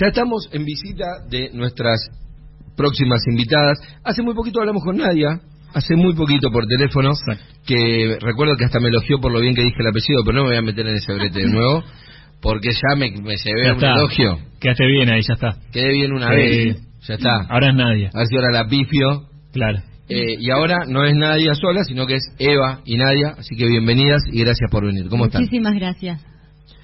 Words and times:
Ya 0.00 0.06
estamos 0.08 0.48
en 0.52 0.64
visita 0.64 1.06
de 1.28 1.50
nuestras 1.52 1.98
próximas 2.76 3.20
invitadas. 3.28 3.78
Hace 4.04 4.22
muy 4.22 4.34
poquito 4.34 4.60
hablamos 4.60 4.84
con 4.84 4.96
Nadia, 4.96 5.40
hace 5.74 5.96
muy 5.96 6.14
poquito 6.14 6.50
por 6.50 6.66
teléfono, 6.66 7.12
que 7.66 8.18
recuerdo 8.20 8.56
que 8.56 8.64
hasta 8.64 8.80
me 8.80 8.88
elogió 8.88 9.18
por 9.20 9.32
lo 9.32 9.40
bien 9.40 9.54
que 9.54 9.62
dije 9.62 9.76
el 9.80 9.86
apellido, 9.88 10.22
pero 10.24 10.36
no 10.36 10.42
me 10.44 10.48
voy 10.50 10.56
a 10.58 10.62
meter 10.62 10.86
en 10.86 10.94
ese 10.96 11.12
brete 11.12 11.40
de 11.40 11.48
nuevo, 11.48 11.82
porque 12.40 12.70
ya 12.70 12.96
me, 12.96 13.10
me 13.10 13.36
llevé 13.36 13.64
Ya 13.64 13.72
un 13.72 13.76
está. 13.76 13.94
elogio. 13.94 14.38
Quedaste 14.60 14.86
bien 14.86 15.10
ahí, 15.10 15.22
ya 15.26 15.34
está. 15.34 15.56
Quedé 15.72 15.92
bien 15.92 16.12
una 16.12 16.28
Sí. 16.30 16.36
vez, 16.36 16.76
ya 17.06 17.14
está. 17.14 17.34
Ahora 17.48 17.70
es 17.70 17.74
Nadia. 17.74 18.10
A 18.14 18.18
ver 18.18 18.26
si 18.28 18.36
ahora 18.36 18.50
la 18.52 18.68
pifio. 18.68 19.24
Claro. 19.52 19.78
Eh, 20.10 20.36
y 20.38 20.50
ahora 20.50 20.86
no 20.86 21.04
es 21.04 21.14
Nadia 21.14 21.54
sola, 21.54 21.82
sino 21.84 22.06
que 22.06 22.14
es 22.14 22.22
Eva 22.38 22.80
y 22.86 22.96
Nadia, 22.96 23.34
así 23.38 23.56
que 23.56 23.66
bienvenidas 23.66 24.22
y 24.32 24.40
gracias 24.40 24.70
por 24.70 24.86
venir. 24.86 25.08
¿Cómo 25.10 25.26
están? 25.26 25.42
Muchísimas 25.42 25.74
gracias. 25.74 26.24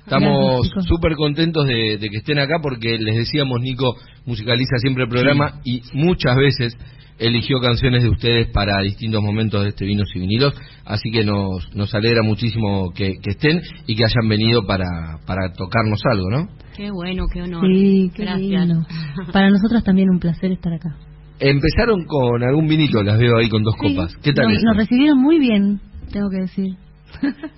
Estamos 0.05 0.69
súper 0.87 1.15
contentos 1.17 1.67
de, 1.67 1.97
de 1.99 2.09
que 2.11 2.19
estén 2.19 2.39
acá 2.39 2.59
porque 2.63 2.99
les 2.99 3.17
decíamos, 3.17 3.61
Nico 3.61 3.97
musicaliza 4.27 4.77
siempre 4.79 5.05
el 5.05 5.09
programa 5.09 5.61
y 5.65 5.81
muchas 5.95 6.37
veces 6.37 6.77
eligió 7.19 7.61
canciones 7.61 8.03
de 8.03 8.09
ustedes 8.11 8.49
para 8.51 8.81
distintos 8.83 9.23
momentos 9.23 9.63
de 9.63 9.69
este 9.71 9.85
Vinos 9.85 10.09
y 10.15 10.19
Vinilos, 10.21 10.53
así 10.85 11.11
que 11.11 11.25
nos, 11.25 11.75
nos 11.75 11.95
alegra 11.95 12.23
muchísimo 12.23 12.91
que, 12.93 13.15
que 13.23 13.31
estén 13.31 13.61
y 13.87 13.95
que 13.97 14.05
hayan 14.05 14.29
venido 14.29 14.67
para, 14.67 14.87
para 15.27 15.53
tocarnos 15.53 16.01
algo, 16.11 16.29
¿no? 16.31 16.49
Qué 16.77 16.91
bueno, 16.91 17.25
qué 17.33 17.43
honor. 17.43 17.65
Sí, 17.67 18.11
qué 18.15 18.25
Gracias. 18.25 18.67
lindo. 18.69 18.87
Para 19.33 19.49
nosotros 19.49 19.85
también 19.85 20.11
un 20.11 20.19
placer 20.19 20.51
estar 20.53 20.73
acá. 20.73 20.97
Empezaron 21.39 22.05
con 22.05 22.43
algún 22.43 22.67
vinito, 22.67 23.03
las 23.03 23.19
veo 23.19 23.37
ahí 23.39 23.49
con 23.49 23.63
dos 23.63 23.75
Sí, 23.81 23.95
copas. 23.95 24.17
¿Qué 24.23 24.33
tal? 24.33 24.47
Nos 24.53 24.77
recibieron 24.77 25.19
muy 25.19 25.39
bien, 25.39 25.81
tengo 26.13 26.29
que 26.31 26.39
decir. 26.43 26.77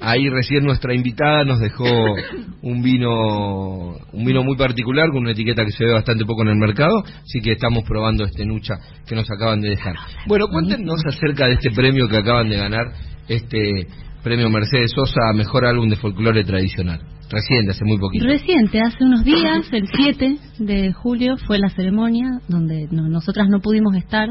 Ahí 0.00 0.28
recién 0.28 0.64
nuestra 0.64 0.94
invitada 0.94 1.44
nos 1.44 1.58
dejó 1.60 1.84
un 2.62 2.82
vino 2.82 3.94
un 4.12 4.24
vino 4.24 4.42
muy 4.42 4.56
particular 4.56 5.08
con 5.10 5.18
una 5.22 5.32
etiqueta 5.32 5.64
que 5.64 5.70
se 5.72 5.84
ve 5.84 5.92
bastante 5.92 6.24
poco 6.24 6.42
en 6.42 6.48
el 6.48 6.56
mercado, 6.56 7.02
así 7.04 7.40
que 7.42 7.52
estamos 7.52 7.84
probando 7.84 8.24
este 8.24 8.44
Nucha 8.46 8.74
que 9.06 9.14
nos 9.14 9.30
acaban 9.30 9.60
de 9.60 9.70
dejar. 9.70 9.94
Bueno, 10.26 10.46
cuéntenos 10.48 11.00
acerca 11.06 11.46
de 11.46 11.54
este 11.54 11.70
premio 11.70 12.08
que 12.08 12.16
acaban 12.18 12.48
de 12.48 12.56
ganar, 12.56 12.86
este 13.28 13.86
premio 14.22 14.48
Mercedes 14.50 14.92
Sosa 14.94 15.20
a 15.30 15.32
Mejor 15.32 15.64
Álbum 15.66 15.88
de 15.88 15.96
Folclore 15.96 16.44
Tradicional. 16.44 17.00
Recién, 17.30 17.68
hace 17.68 17.84
muy 17.84 17.98
poquito. 17.98 18.24
Reciente, 18.24 18.80
hace 18.80 19.02
unos 19.04 19.24
días, 19.24 19.68
el 19.72 19.88
7 19.88 20.36
de 20.60 20.92
julio, 20.92 21.36
fue 21.46 21.58
la 21.58 21.68
ceremonia 21.70 22.26
donde 22.48 22.86
no- 22.92 23.08
nosotras 23.08 23.48
no 23.48 23.58
pudimos 23.60 23.96
estar, 23.96 24.28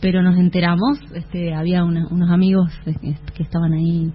pero 0.00 0.22
nos 0.22 0.38
enteramos. 0.38 0.98
Este, 1.14 1.52
había 1.54 1.82
una- 1.84 2.06
unos 2.10 2.30
amigos 2.30 2.70
eh, 2.86 2.92
que 3.34 3.42
estaban 3.42 3.72
ahí 3.72 4.12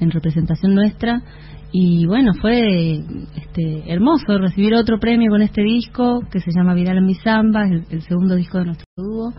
en 0.00 0.10
representación 0.10 0.74
nuestra. 0.74 1.22
Y 1.70 2.06
bueno, 2.06 2.32
fue 2.40 3.00
este, 3.36 3.92
hermoso 3.92 4.38
recibir 4.38 4.74
otro 4.74 4.98
premio 4.98 5.30
con 5.30 5.42
este 5.42 5.62
disco 5.62 6.20
que 6.30 6.40
se 6.40 6.50
llama 6.50 6.74
Viral 6.74 6.98
en 6.98 7.04
mi 7.04 7.14
samba, 7.14 7.64
el, 7.64 7.84
el 7.90 8.02
segundo 8.02 8.34
disco 8.36 8.58
de 8.58 8.64
nuestro 8.66 8.86
dúo. 8.96 9.32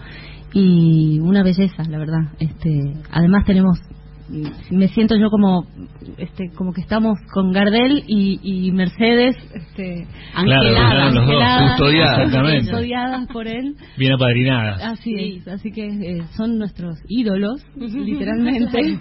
Y 0.54 1.20
una 1.20 1.44
belleza, 1.44 1.84
la 1.90 1.98
verdad. 1.98 2.34
Este, 2.40 2.94
además 3.12 3.46
tenemos 3.46 3.80
me 4.72 4.88
siento 4.90 5.16
yo 5.18 5.30
como 5.30 5.66
este 6.18 6.50
como 6.56 6.72
que 6.74 6.82
estamos 6.82 7.18
con 7.34 7.52
Gardel 7.52 8.04
y, 8.08 8.40
y 8.44 8.72
Mercedes 8.72 9.36
este 9.54 10.08
Claro, 10.34 10.62
Angeladas, 10.62 11.14
claro, 11.26 11.76
Custodiadas. 12.60 13.28
Por 13.34 13.48
él 13.48 13.76
Bien 13.98 14.14
apadrinadas. 14.14 14.82
así 14.84 15.14
Sí. 15.16 15.38
es 15.38 15.48
así 15.48 15.72
que 15.72 15.86
eh, 15.88 16.24
son 16.38 16.58
nuestros 16.58 16.96
ídolos 17.08 17.66
literalmente 17.76 19.00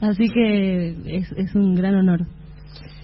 así 0.00 0.28
que 0.30 0.88
es, 1.16 1.32
es 1.36 1.54
un 1.54 1.74
gran 1.74 1.94
honor 1.96 2.20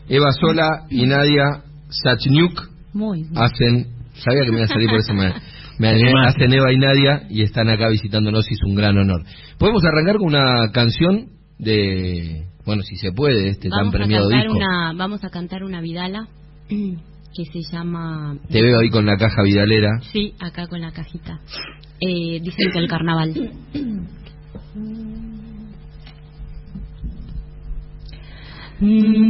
Eva 0.08 0.30
Sola 0.32 0.86
y 0.90 1.06
Nadia 1.06 1.62
Sachniuk 1.88 2.70
muy 2.92 3.22
hacen, 3.36 3.86
sabía 4.14 4.42
que 4.44 4.50
me 4.50 4.56
iba 4.58 4.64
a 4.64 4.68
salir 4.68 4.88
por 4.88 4.98
esa 4.98 5.12
manera. 5.14 5.40
Me 5.78 5.88
hacen 6.26 6.52
Eva 6.52 6.70
y 6.72 6.76
Nadia 6.76 7.22
y 7.30 7.40
están 7.40 7.70
acá 7.70 7.88
visitándonos 7.88 8.44
y 8.50 8.52
es 8.52 8.60
un 8.66 8.74
gran 8.74 8.98
honor. 8.98 9.22
Podemos 9.58 9.82
arrancar 9.82 10.18
con 10.18 10.26
una 10.26 10.70
canción 10.74 11.28
de, 11.60 12.46
bueno, 12.64 12.82
si 12.82 12.96
se 12.96 13.12
puede, 13.12 13.42
de 13.42 13.48
este 13.50 13.68
tan 13.68 13.78
Vamos 13.78 13.94
a 13.94 13.98
premiado 13.98 14.28
cantar 14.28 14.44
disco. 14.46 14.56
una, 14.56 14.92
vamos 14.94 15.24
a 15.24 15.30
cantar 15.30 15.64
una 15.64 15.80
Vidala 15.80 16.26
que 16.68 17.44
se 17.52 17.60
llama 17.70 18.36
Te 18.48 18.62
veo 18.62 18.80
ahí 18.80 18.90
con 18.90 19.06
la 19.06 19.16
caja 19.16 19.42
vidalera. 19.42 20.00
Sí, 20.12 20.34
acá 20.40 20.66
con 20.66 20.80
la 20.80 20.92
cajita. 20.92 21.40
Eh, 22.00 22.40
dicen 22.40 22.70
que 22.72 22.78
el 22.78 22.88
carnaval. 22.88 23.34
Dicen 23.34 24.08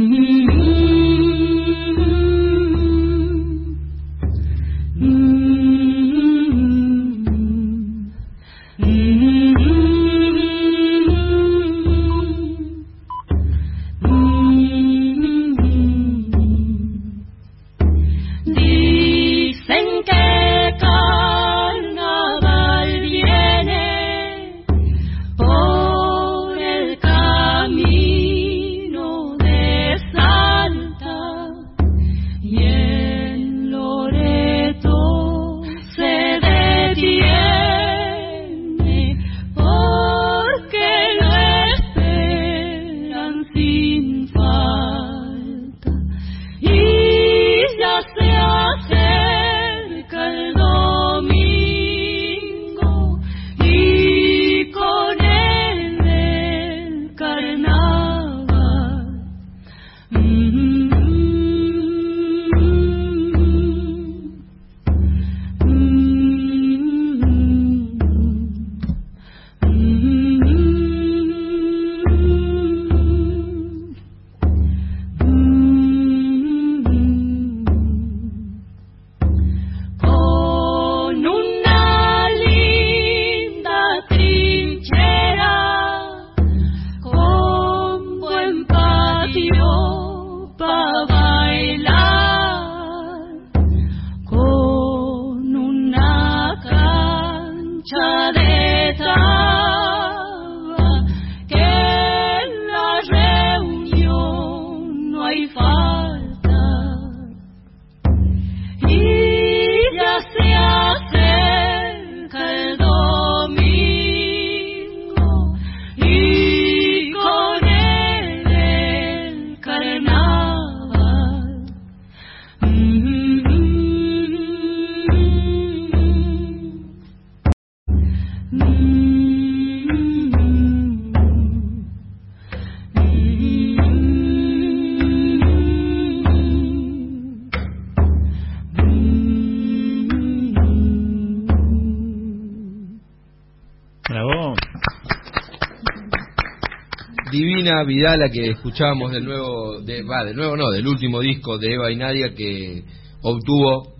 Divina 147.61 147.83
Vidala 147.83 148.29
que 148.29 148.49
escuchábamos 148.51 149.11
del 149.11 149.23
nuevo, 149.23 149.81
de, 149.81 150.01
va, 150.03 150.23
del 150.23 150.35
nuevo 150.35 150.57
no, 150.57 150.71
del 150.71 150.87
último 150.87 151.19
disco 151.19 151.59
de 151.59 151.73
Eva 151.75 151.91
y 151.91 151.95
Nadia 151.95 152.33
que 152.35 152.83
obtuvo 153.21 153.93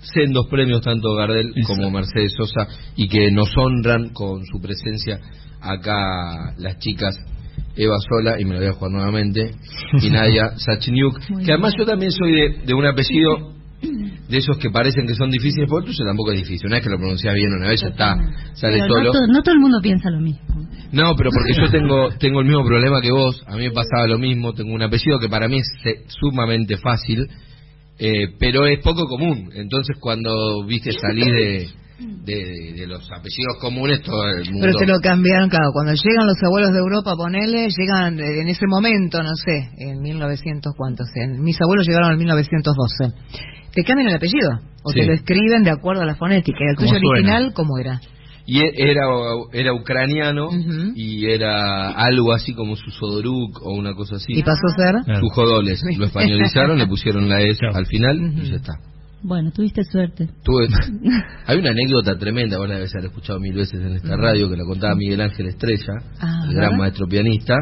sendos 0.00 0.46
premios 0.48 0.80
tanto 0.82 1.14
Gardel 1.14 1.52
como 1.66 1.88
Mercedes 1.90 2.32
Sosa 2.36 2.66
y 2.96 3.08
que 3.08 3.30
nos 3.30 3.56
honran 3.56 4.08
con 4.10 4.44
su 4.44 4.60
presencia 4.60 5.20
acá 5.60 6.54
las 6.58 6.78
chicas 6.80 7.16
Eva 7.76 7.96
Sola, 8.08 8.40
y 8.40 8.44
me 8.44 8.54
lo 8.54 8.60
voy 8.60 8.68
a 8.68 8.72
jugar 8.72 8.90
nuevamente, 8.90 9.50
y 10.00 10.08
Nadia 10.10 10.52
Sachniuk, 10.56 11.18
que 11.44 11.52
además 11.52 11.74
yo 11.78 11.84
también 11.84 12.10
soy 12.10 12.32
de, 12.32 12.48
de 12.66 12.74
un 12.74 12.86
apellido 12.86 13.52
de 14.28 14.38
esos 14.38 14.56
que 14.56 14.70
parecen 14.70 15.06
que 15.06 15.14
son 15.14 15.30
difíciles, 15.30 15.68
porque 15.68 15.90
el 15.90 15.94
tuyo 15.94 16.06
tampoco 16.06 16.32
es 16.32 16.38
difícil, 16.38 16.66
una 16.68 16.76
vez 16.76 16.84
que 16.84 16.90
lo 16.90 16.96
pronuncias 16.96 17.34
bien 17.34 17.52
una 17.52 17.68
vez 17.68 17.80
ya 17.82 17.88
está, 17.88 18.16
sale 18.54 18.78
Pero 18.80 18.86
solo. 18.88 19.04
no, 19.04 19.12
to- 19.12 19.26
no 19.32 19.42
todo 19.42 19.54
el 19.54 19.60
mundo 19.60 19.78
piensa 19.82 20.08
lo 20.10 20.20
mismo. 20.20 20.55
No, 20.96 21.14
pero 21.14 21.30
porque 21.30 21.52
yo 21.52 21.70
tengo 21.70 22.08
tengo 22.18 22.40
el 22.40 22.46
mismo 22.46 22.64
problema 22.64 23.00
que 23.00 23.12
vos. 23.12 23.42
A 23.46 23.56
mí 23.56 23.64
me 23.64 23.70
pasaba 23.70 24.06
lo 24.06 24.18
mismo. 24.18 24.54
Tengo 24.54 24.74
un 24.74 24.82
apellido 24.82 25.18
que 25.18 25.28
para 25.28 25.46
mí 25.46 25.58
es 25.58 25.68
eh, 25.84 26.04
sumamente 26.08 26.76
fácil, 26.78 27.28
eh, 27.98 28.28
pero 28.38 28.66
es 28.66 28.80
poco 28.80 29.06
común. 29.06 29.50
Entonces, 29.54 29.96
cuando 30.00 30.64
viste 30.66 30.92
salir 30.92 31.26
de, 31.26 31.68
de, 31.98 32.72
de 32.76 32.86
los 32.86 33.10
apellidos 33.10 33.58
comunes, 33.60 34.02
todo 34.02 34.26
el 34.28 34.50
mundo. 34.50 34.66
Pero 34.66 34.78
te 34.78 34.86
lo 34.86 34.98
cambiaron, 35.00 35.48
claro. 35.48 35.70
Cuando 35.72 35.92
llegan 35.92 36.26
los 36.26 36.42
abuelos 36.42 36.72
de 36.72 36.78
Europa, 36.78 37.14
ponele, 37.16 37.68
llegan 37.68 38.18
eh, 38.18 38.40
en 38.40 38.48
ese 38.48 38.66
momento, 38.66 39.22
no 39.22 39.34
sé, 39.34 39.70
en 39.78 40.00
1900, 40.00 40.72
¿cuántos? 40.76 41.06
En, 41.14 41.42
mis 41.42 41.60
abuelos 41.60 41.86
llegaron 41.86 42.12
en 42.12 42.18
1912. 42.18 43.12
¿Te 43.72 43.84
cambian 43.84 44.08
el 44.08 44.14
apellido? 44.16 44.50
¿O 44.82 44.90
Sí. 44.90 45.00
te 45.00 45.06
lo 45.06 45.12
escriben 45.12 45.62
de 45.62 45.70
acuerdo 45.70 46.02
a 46.02 46.06
la 46.06 46.14
fonética? 46.14 46.58
¿Y 46.60 46.70
el 46.70 46.76
tuyo 46.76 46.96
original 46.96 47.52
cómo 47.54 47.78
era? 47.78 48.00
Y 48.46 48.60
e- 48.60 48.72
era 48.76 49.02
era 49.52 49.74
ucraniano 49.74 50.48
y 50.94 51.26
era 51.30 51.90
algo 51.90 52.32
así 52.32 52.54
como 52.54 52.76
su 52.76 52.90
Sodoruk 52.90 53.60
o 53.62 53.72
una 53.74 53.94
cosa 53.94 54.16
así. 54.16 54.32
¿Y 54.34 54.42
pasó 54.42 54.60
a 54.72 54.76
ser? 54.82 55.04
Claro. 55.04 55.20
Su 55.20 55.28
Jodoles. 55.30 55.80
Lo 55.98 56.04
españolizaron, 56.06 56.78
le 56.78 56.86
pusieron 56.86 57.28
la 57.28 57.40
S 57.40 57.58
Claro. 57.58 57.76
al 57.76 57.86
final 57.86 58.16
y 58.42 58.48
ya 58.50 58.56
está. 58.56 58.74
Bueno, 59.22 59.50
tuviste 59.50 59.82
suerte. 59.82 60.28
Tuve, 60.44 60.68
hay 61.46 61.58
una 61.58 61.70
anécdota 61.70 62.16
tremenda, 62.16 62.58
vos 62.58 62.68
la 62.68 62.74
debes 62.76 62.94
haber 62.94 63.06
escuchado 63.06 63.40
mil 63.40 63.54
veces 63.54 63.80
en 63.80 63.94
esta 63.96 64.14
radio, 64.16 64.48
que 64.48 64.56
la 64.56 64.64
contaba 64.64 64.94
Miguel 64.94 65.20
Ángel 65.20 65.46
Estrella, 65.48 65.94
Ah, 66.20 66.42
el 66.44 66.54
¿verdad? 66.54 66.68
gran 66.68 66.78
maestro 66.78 67.08
pianista, 67.08 67.54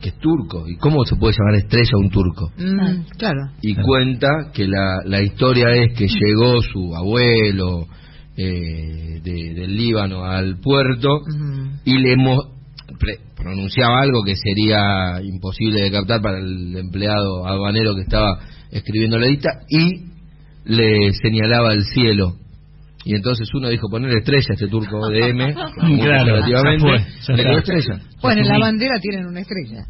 que 0.00 0.08
es 0.10 0.18
turco. 0.18 0.66
¿Y 0.66 0.76
cómo 0.76 1.04
se 1.04 1.16
puede 1.16 1.34
llamar 1.36 1.56
Estrella 1.56 1.90
a 1.92 1.98
un 1.98 2.08
turco? 2.10 2.50
Mm, 2.56 3.02
claro. 3.18 3.40
Y 3.60 3.74
Claro. 3.74 3.86
cuenta 3.86 4.28
que 4.54 4.66
la, 4.68 5.00
la 5.04 5.20
historia 5.20 5.68
es 5.74 5.92
que 5.98 6.06
llegó 6.08 6.62
su 6.62 6.94
abuelo 6.96 7.86
eh, 8.36 9.20
de- 9.22 9.54
del 9.54 9.76
Líbano 9.76 10.24
al 10.24 10.58
puerto 10.60 11.20
y 11.84 11.98
le 11.98 12.16
mo- 12.16 12.54
pre- 12.98 13.18
pronunciaba 13.36 14.00
algo 14.02 14.22
que 14.24 14.36
sería 14.36 15.20
imposible 15.22 15.80
de 15.82 15.90
captar 15.90 16.20
para 16.20 16.38
el 16.38 16.76
empleado 16.76 17.46
aduanero 17.46 17.94
que 17.94 18.02
estaba 18.02 18.38
escribiendo 18.70 19.18
la 19.18 19.26
lista 19.26 19.48
y 19.68 20.06
le 20.64 21.12
señalaba 21.14 21.72
el 21.72 21.84
cielo. 21.84 22.34
Y 23.04 23.14
entonces 23.14 23.48
uno 23.54 23.68
dijo 23.68 23.88
poner 23.88 24.10
estrella 24.16 24.46
a 24.50 24.54
este 24.54 24.66
turco 24.66 25.08
de 25.08 25.28
M, 25.28 25.54
muy 25.82 26.00
Claro, 26.00 26.24
relativamente, 26.24 26.84
ya 26.84 27.04
fue, 27.04 27.06
ya 27.28 27.34
le 27.36 27.42
quedó 27.44 27.58
está. 27.58 27.74
estrella. 27.76 28.02
Bueno, 28.20 28.40
en 28.42 28.48
la 28.48 28.58
bandera 28.58 28.98
tienen 29.00 29.26
una 29.26 29.40
estrella, 29.40 29.84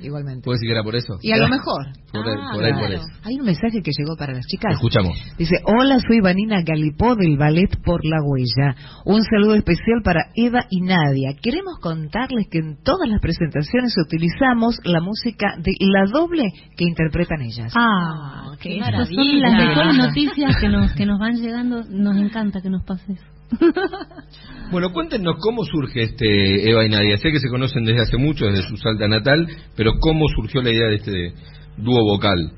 igualmente. 0.00 0.42
¿Puedes 0.44 0.60
decir 0.60 0.68
que 0.70 0.74
era 0.74 0.82
por 0.82 0.96
eso? 0.96 1.14
Y 1.22 1.32
a 1.32 1.36
lo 1.38 1.48
mejor. 1.56 1.86
Por, 2.12 2.26
ahí- 2.28 2.34
Ah, 2.38 2.50
por 2.54 2.64
ahí, 2.64 2.72
por 2.72 2.90
eso. 2.92 3.04
Hay 3.24 3.34
un 3.38 3.46
mensaje 3.46 3.82
que 3.82 3.90
llegó 3.96 4.16
para 4.16 4.32
las 4.34 4.46
chicas. 4.46 4.74
Escuchamos. 4.74 5.16
Dice, 5.38 5.56
hola, 5.64 5.98
soy 6.06 6.20
Vanina 6.20 6.62
Galipó 6.62 7.14
del 7.16 7.36
Ballet 7.36 7.70
Por 7.84 8.00
la 8.04 8.18
Huella. 8.22 8.76
Un 9.04 9.22
saludo 9.24 9.54
especial 9.54 10.02
para 10.04 10.26
Eva 10.34 10.66
y 10.70 10.80
Nadia. 10.82 11.34
Queremos 11.40 11.78
contarles 11.80 12.46
que 12.50 12.58
en 12.58 12.82
todas 12.82 13.08
las 13.08 13.20
presentaciones 13.20 13.94
utilizamos 14.04 14.78
la 14.84 15.00
música 15.00 15.54
de 15.58 15.72
La 15.80 16.04
Doble 16.10 16.44
que 16.76 16.84
interpretan 16.84 17.40
ellas. 17.42 17.72
Ah, 17.76 18.52
qué 18.60 18.78
Estas 18.78 19.08
son 19.08 19.16
maravilla. 19.16 19.48
las 19.48 19.68
mejores 19.68 19.96
noticias 19.96 20.56
que 20.60 20.68
nos, 20.68 20.92
que 20.92 21.06
nos 21.06 21.18
van 21.18 21.34
llegando. 21.36 21.82
Nos 21.88 22.16
encanta 22.16 22.60
que 22.60 22.70
nos 22.70 22.84
pase 22.84 23.12
eso. 23.14 23.24
Bueno, 24.70 24.90
cuéntenos 24.90 25.36
cómo 25.38 25.64
surge 25.64 26.02
este 26.02 26.70
Eva 26.70 26.86
y 26.86 26.88
Nadia. 26.88 27.18
Sé 27.18 27.30
que 27.30 27.40
se 27.40 27.50
conocen 27.50 27.84
desde 27.84 28.00
hace 28.00 28.16
mucho, 28.16 28.46
desde 28.46 28.66
su 28.66 28.78
salta 28.78 29.06
natal, 29.06 29.46
pero 29.76 29.92
cómo 30.00 30.26
surgió 30.28 30.62
la 30.62 30.70
idea 30.70 30.88
de 30.88 30.94
este 30.94 31.34
dúo 31.76 32.02
vocal. 32.02 32.52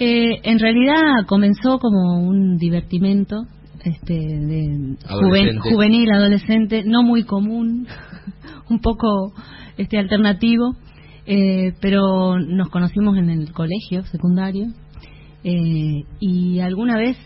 Eh, 0.00 0.40
en 0.42 0.58
realidad 0.58 1.26
comenzó 1.26 1.78
como 1.80 2.20
un 2.26 2.56
divertimento 2.56 3.42
este, 3.84 4.14
de 4.14 4.96
Adolescente. 5.06 5.70
juvenil, 5.70 6.10
adolescente, 6.12 6.82
no 6.86 7.02
muy 7.02 7.24
común, 7.24 7.86
un 8.70 8.80
poco 8.80 9.34
este 9.76 9.98
alternativo, 9.98 10.76
eh, 11.26 11.74
pero 11.82 12.38
nos 12.38 12.70
conocimos 12.70 13.18
en 13.18 13.28
el 13.28 13.52
colegio 13.52 14.02
secundario 14.04 14.68
eh, 15.44 16.04
y 16.20 16.60
alguna 16.60 16.96
vez 16.96 17.18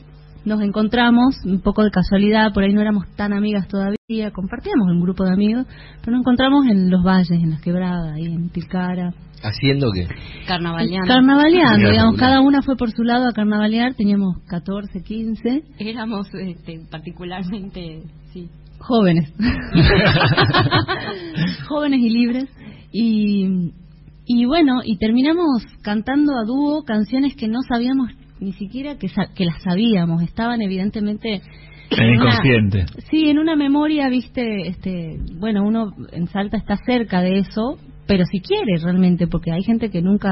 nos 0.45 0.61
encontramos, 0.61 1.37
un 1.45 1.61
poco 1.61 1.85
de 1.85 1.91
casualidad, 1.91 2.53
por 2.53 2.65
ahí 2.65 2.73
no 2.73 2.81
éramos 2.81 3.07
tan 3.17 3.33
amigas 3.33 3.69
todavía, 3.69 4.31
compartíamos 4.33 4.89
un 4.89 5.01
grupo 5.01 5.25
de 5.25 5.33
amigos, 5.33 5.67
pero 6.01 6.13
nos 6.13 6.21
encontramos 6.21 6.67
en 6.67 6.91
los 6.91 7.03
valles, 7.03 7.31
en 7.31 7.51
las 7.51 7.61
quebradas, 7.61 8.15
ahí 8.15 8.27
en 8.27 8.51
Tilcara, 8.51 9.13
¿Haciendo 9.45 9.89
qué? 9.93 10.07
Carnavaleando. 10.47 11.09
Carnavaleando, 11.09 11.91
digamos, 11.91 12.17
cada 12.17 12.41
una 12.41 12.63
fue 12.63 12.77
por 12.77 12.93
su 12.93 13.03
lado 13.03 13.27
a 13.27 13.33
carnavalear, 13.33 13.95
teníamos 13.95 14.37
14, 14.47 15.03
15 15.03 15.65
Éramos 15.79 16.29
este, 16.33 16.81
particularmente, 16.89 18.05
sí. 18.33 18.49
jóvenes, 18.79 19.33
jóvenes 21.69 22.01
y 22.01 22.11
libres, 22.11 22.49
y, 22.93 23.73
y 24.27 24.45
bueno, 24.45 24.75
y 24.85 24.97
terminamos 24.99 25.65
cantando 25.83 26.39
a 26.39 26.45
dúo 26.47 26.85
canciones 26.85 27.35
que 27.35 27.49
no 27.49 27.63
sabíamos 27.69 28.11
ni 28.43 28.53
siquiera 28.53 28.97
que, 28.99 29.09
sa- 29.09 29.33
que 29.35 29.45
las 29.45 29.63
sabíamos, 29.63 30.23
estaban 30.23 30.61
evidentemente 30.63 31.41
En 31.91 32.01
el 32.01 32.11
una- 32.11 32.25
inconsciente. 32.31 32.87
Sí, 33.11 33.29
en 33.29 33.39
una 33.39 33.57
memoria, 33.57 34.09
viste, 34.09 34.69
este, 34.69 35.19
bueno, 35.39 35.63
uno 35.65 35.93
en 36.13 36.27
Salta 36.29 36.57
está 36.57 36.77
cerca 36.87 37.21
de 37.23 37.39
eso, 37.39 37.79
pero 38.07 38.25
si 38.27 38.41
quiere 38.41 38.77
realmente, 38.83 39.27
porque 39.29 39.53
hay 39.53 39.63
gente 39.63 39.89
que 39.91 40.03
nunca. 40.03 40.31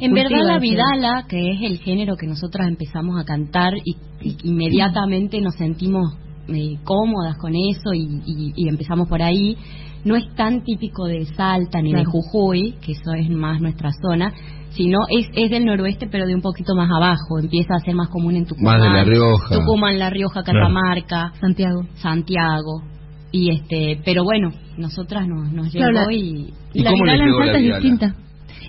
En 0.00 0.12
verdad 0.12 0.44
la 0.44 0.58
vidala, 0.58 1.24
que 1.28 1.50
es 1.52 1.62
el 1.62 1.78
género 1.78 2.16
que 2.16 2.26
nosotras 2.26 2.68
empezamos 2.68 3.18
a 3.20 3.24
cantar 3.24 3.72
y, 3.84 3.96
y 4.20 4.36
inmediatamente 4.44 5.40
nos 5.40 5.54
sentimos 5.54 6.16
eh, 6.48 6.76
cómodas 6.84 7.36
con 7.38 7.54
eso 7.54 7.92
y, 7.94 8.20
y- 8.26 8.52
y 8.56 8.68
empezamos 8.68 9.08
por 9.08 9.22
ahí, 9.22 9.56
no 10.04 10.16
es 10.16 10.24
tan 10.34 10.62
típico 10.64 11.06
de 11.06 11.24
Salta 11.26 11.80
ni 11.80 11.92
de. 11.94 12.04
Jujuy, 12.04 12.74
que 12.84 12.92
eso 12.92 13.12
es 13.14 13.30
más 13.30 13.60
nuestra 13.60 13.90
zona, 14.02 14.32
sino 14.74 14.98
es, 15.10 15.28
es 15.34 15.50
del 15.50 15.64
noroeste 15.64 16.08
pero 16.10 16.26
de 16.26 16.34
un 16.34 16.42
poquito 16.42 16.74
más 16.74 16.90
abajo, 16.90 17.38
empieza 17.40 17.74
a 17.74 17.80
ser 17.80 17.94
más 17.94 18.08
común 18.08 18.36
en 18.36 18.46
Tucumán. 18.46 18.80
Más 18.80 18.88
de 18.88 18.96
La 18.96 19.04
Rioja. 19.04 19.54
Tucumán, 19.54 19.98
La 19.98 20.10
Rioja. 20.10 20.42
Catamarca, 20.42 21.32
Santiago. 21.40 21.82
Santiago. 21.94 22.82
Y 23.30 23.50
este, 23.50 24.00
pero 24.04 24.24
bueno, 24.24 24.52
nosotras 24.76 25.26
nos, 25.26 25.50
nos 25.52 25.72
llegó 25.72 25.88
Claro, 25.90 26.10
y 26.10 26.52
¿Y 26.74 26.82
la 26.82 26.90
cómo 26.90 27.04
les 27.06 27.20
llegó 27.20 27.44
la 27.44 27.58
es 27.58 27.64
distinta. 27.64 28.14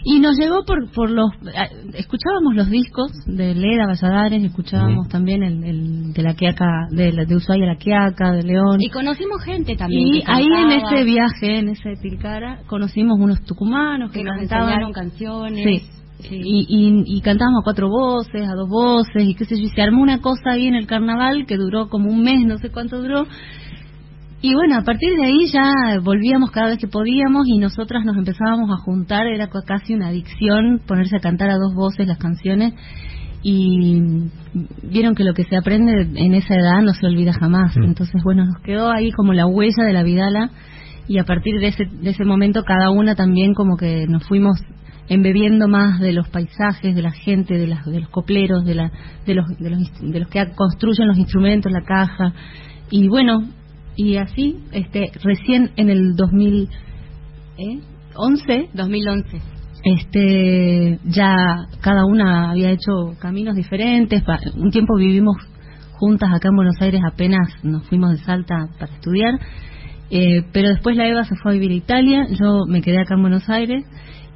Y 0.05 0.19
nos 0.19 0.37
llegó 0.37 0.63
por, 0.65 0.91
por 0.91 1.09
los. 1.09 1.29
eh, 1.47 1.91
Escuchábamos 1.95 2.55
los 2.55 2.69
discos 2.69 3.11
de 3.25 3.55
Leda 3.55 3.85
Valladares, 3.87 4.43
escuchábamos 4.43 5.07
también 5.07 5.43
el, 5.43 5.63
el 5.63 6.13
de 6.13 6.23
la 6.23 6.33
Quiaca, 6.33 6.87
de, 6.91 7.11
la- 7.13 7.25
de 7.25 7.35
Ushuaia 7.35 7.65
la 7.65 7.77
Quiaca, 7.77 8.31
de 8.33 8.43
León. 8.43 8.77
Y 8.81 8.89
conocimos 8.89 9.41
gente 9.43 9.75
también. 9.75 10.07
Y 10.15 10.23
ahí 10.25 10.45
en 10.45 10.71
ese 10.71 11.03
viaje, 11.03 11.59
en 11.59 11.69
ese 11.69 11.93
Tilcara, 12.01 12.59
conocimos 12.67 13.17
unos 13.19 13.41
tucumanos 13.43 14.11
que, 14.11 14.19
que 14.19 14.23
nos 14.25 14.37
cantaban. 14.37 14.63
enseñaron 14.69 14.91
canciones. 14.93 15.63
Sí. 15.63 15.89
Y, 16.31 16.65
y, 16.69 17.17
y 17.17 17.21
cantábamos 17.21 17.61
a 17.61 17.63
cuatro 17.65 17.89
voces, 17.89 18.47
a 18.47 18.53
dos 18.55 18.69
voces, 18.69 19.23
y 19.27 19.35
qué 19.35 19.43
sé 19.43 19.57
yo, 19.57 19.63
y 19.63 19.69
se 19.69 19.81
armó 19.81 20.01
una 20.01 20.21
cosa 20.21 20.51
ahí 20.51 20.67
en 20.67 20.75
el 20.75 20.87
carnaval 20.87 21.45
que 21.45 21.57
duró 21.57 21.89
como 21.89 22.09
un 22.09 22.21
mes, 22.23 22.45
no 22.45 22.57
sé 22.59 22.69
cuánto 22.69 23.01
duró. 23.01 23.25
Y 24.45 24.53
bueno, 24.55 24.75
a 24.75 24.81
partir 24.81 25.15
de 25.15 25.25
ahí 25.25 25.47
ya 25.53 26.01
volvíamos 26.03 26.51
cada 26.51 26.67
vez 26.67 26.77
que 26.77 26.89
podíamos 26.89 27.47
y 27.47 27.59
nosotras 27.59 28.03
nos 28.03 28.17
empezábamos 28.17 28.69
a 28.71 28.83
juntar, 28.83 29.25
era 29.25 29.47
casi 29.47 29.93
una 29.93 30.09
adicción 30.09 30.81
ponerse 30.85 31.15
a 31.15 31.21
cantar 31.21 31.49
a 31.49 31.55
dos 31.55 31.73
voces 31.73 32.05
las 32.05 32.17
canciones. 32.17 32.73
Y 33.41 34.01
vieron 34.83 35.15
que 35.15 35.23
lo 35.23 35.33
que 35.33 35.45
se 35.45 35.55
aprende 35.55 35.93
en 36.15 36.33
esa 36.33 36.55
edad 36.55 36.81
no 36.81 36.93
se 36.93 37.07
olvida 37.07 37.31
jamás. 37.31 37.77
Mm. 37.77 37.83
Entonces, 37.83 38.21
bueno, 38.21 38.43
nos 38.43 38.61
quedó 38.65 38.91
ahí 38.91 39.11
como 39.11 39.31
la 39.31 39.45
huella 39.45 39.85
de 39.85 39.93
la 39.93 40.03
Vidala 40.03 40.49
y 41.07 41.19
a 41.19 41.23
partir 41.23 41.61
de 41.61 41.67
ese, 41.67 41.85
de 41.85 42.09
ese 42.09 42.25
momento 42.25 42.63
cada 42.63 42.89
una 42.89 43.15
también 43.15 43.53
como 43.53 43.77
que 43.77 44.07
nos 44.07 44.27
fuimos 44.27 44.59
embebiendo 45.07 45.69
más 45.69 46.01
de 46.01 46.11
los 46.11 46.27
paisajes, 46.27 46.93
de 46.93 47.01
la 47.01 47.11
gente, 47.11 47.57
de, 47.57 47.67
las, 47.67 47.85
de 47.85 48.01
los 48.01 48.09
copleros, 48.09 48.65
de, 48.65 48.75
la, 48.75 48.91
de, 49.25 49.35
los, 49.35 49.45
de, 49.57 49.69
los, 49.69 49.79
de 50.01 50.19
los 50.19 50.27
que 50.27 50.51
construyen 50.53 51.07
los 51.07 51.17
instrumentos, 51.17 51.71
la 51.71 51.85
caja. 51.85 52.33
Y 52.89 53.07
bueno, 53.07 53.43
y 53.95 54.17
así, 54.17 54.57
este, 54.71 55.11
recién 55.23 55.71
en 55.75 55.89
el 55.89 56.15
2011, 56.15 58.69
2011. 58.73 59.41
este, 59.83 60.99
ya 61.05 61.67
cada 61.81 62.05
una 62.05 62.51
había 62.51 62.71
hecho 62.71 63.15
caminos 63.19 63.55
diferentes. 63.55 64.23
Un 64.55 64.71
tiempo 64.71 64.95
vivimos 64.97 65.35
juntas 65.93 66.29
acá 66.33 66.49
en 66.49 66.55
Buenos 66.55 66.81
Aires, 66.81 67.01
apenas 67.05 67.47
nos 67.63 67.87
fuimos 67.87 68.11
de 68.11 68.17
Salta 68.17 68.67
para 68.79 68.93
estudiar. 68.93 69.39
Eh, 70.09 70.43
pero 70.51 70.69
después 70.69 70.95
la 70.95 71.07
Eva 71.07 71.23
se 71.23 71.35
fue 71.35 71.51
a 71.51 71.53
vivir 71.55 71.71
a 71.71 71.75
Italia, 71.75 72.27
yo 72.29 72.65
me 72.67 72.81
quedé 72.81 72.99
acá 72.99 73.15
en 73.15 73.21
Buenos 73.21 73.49
Aires 73.49 73.83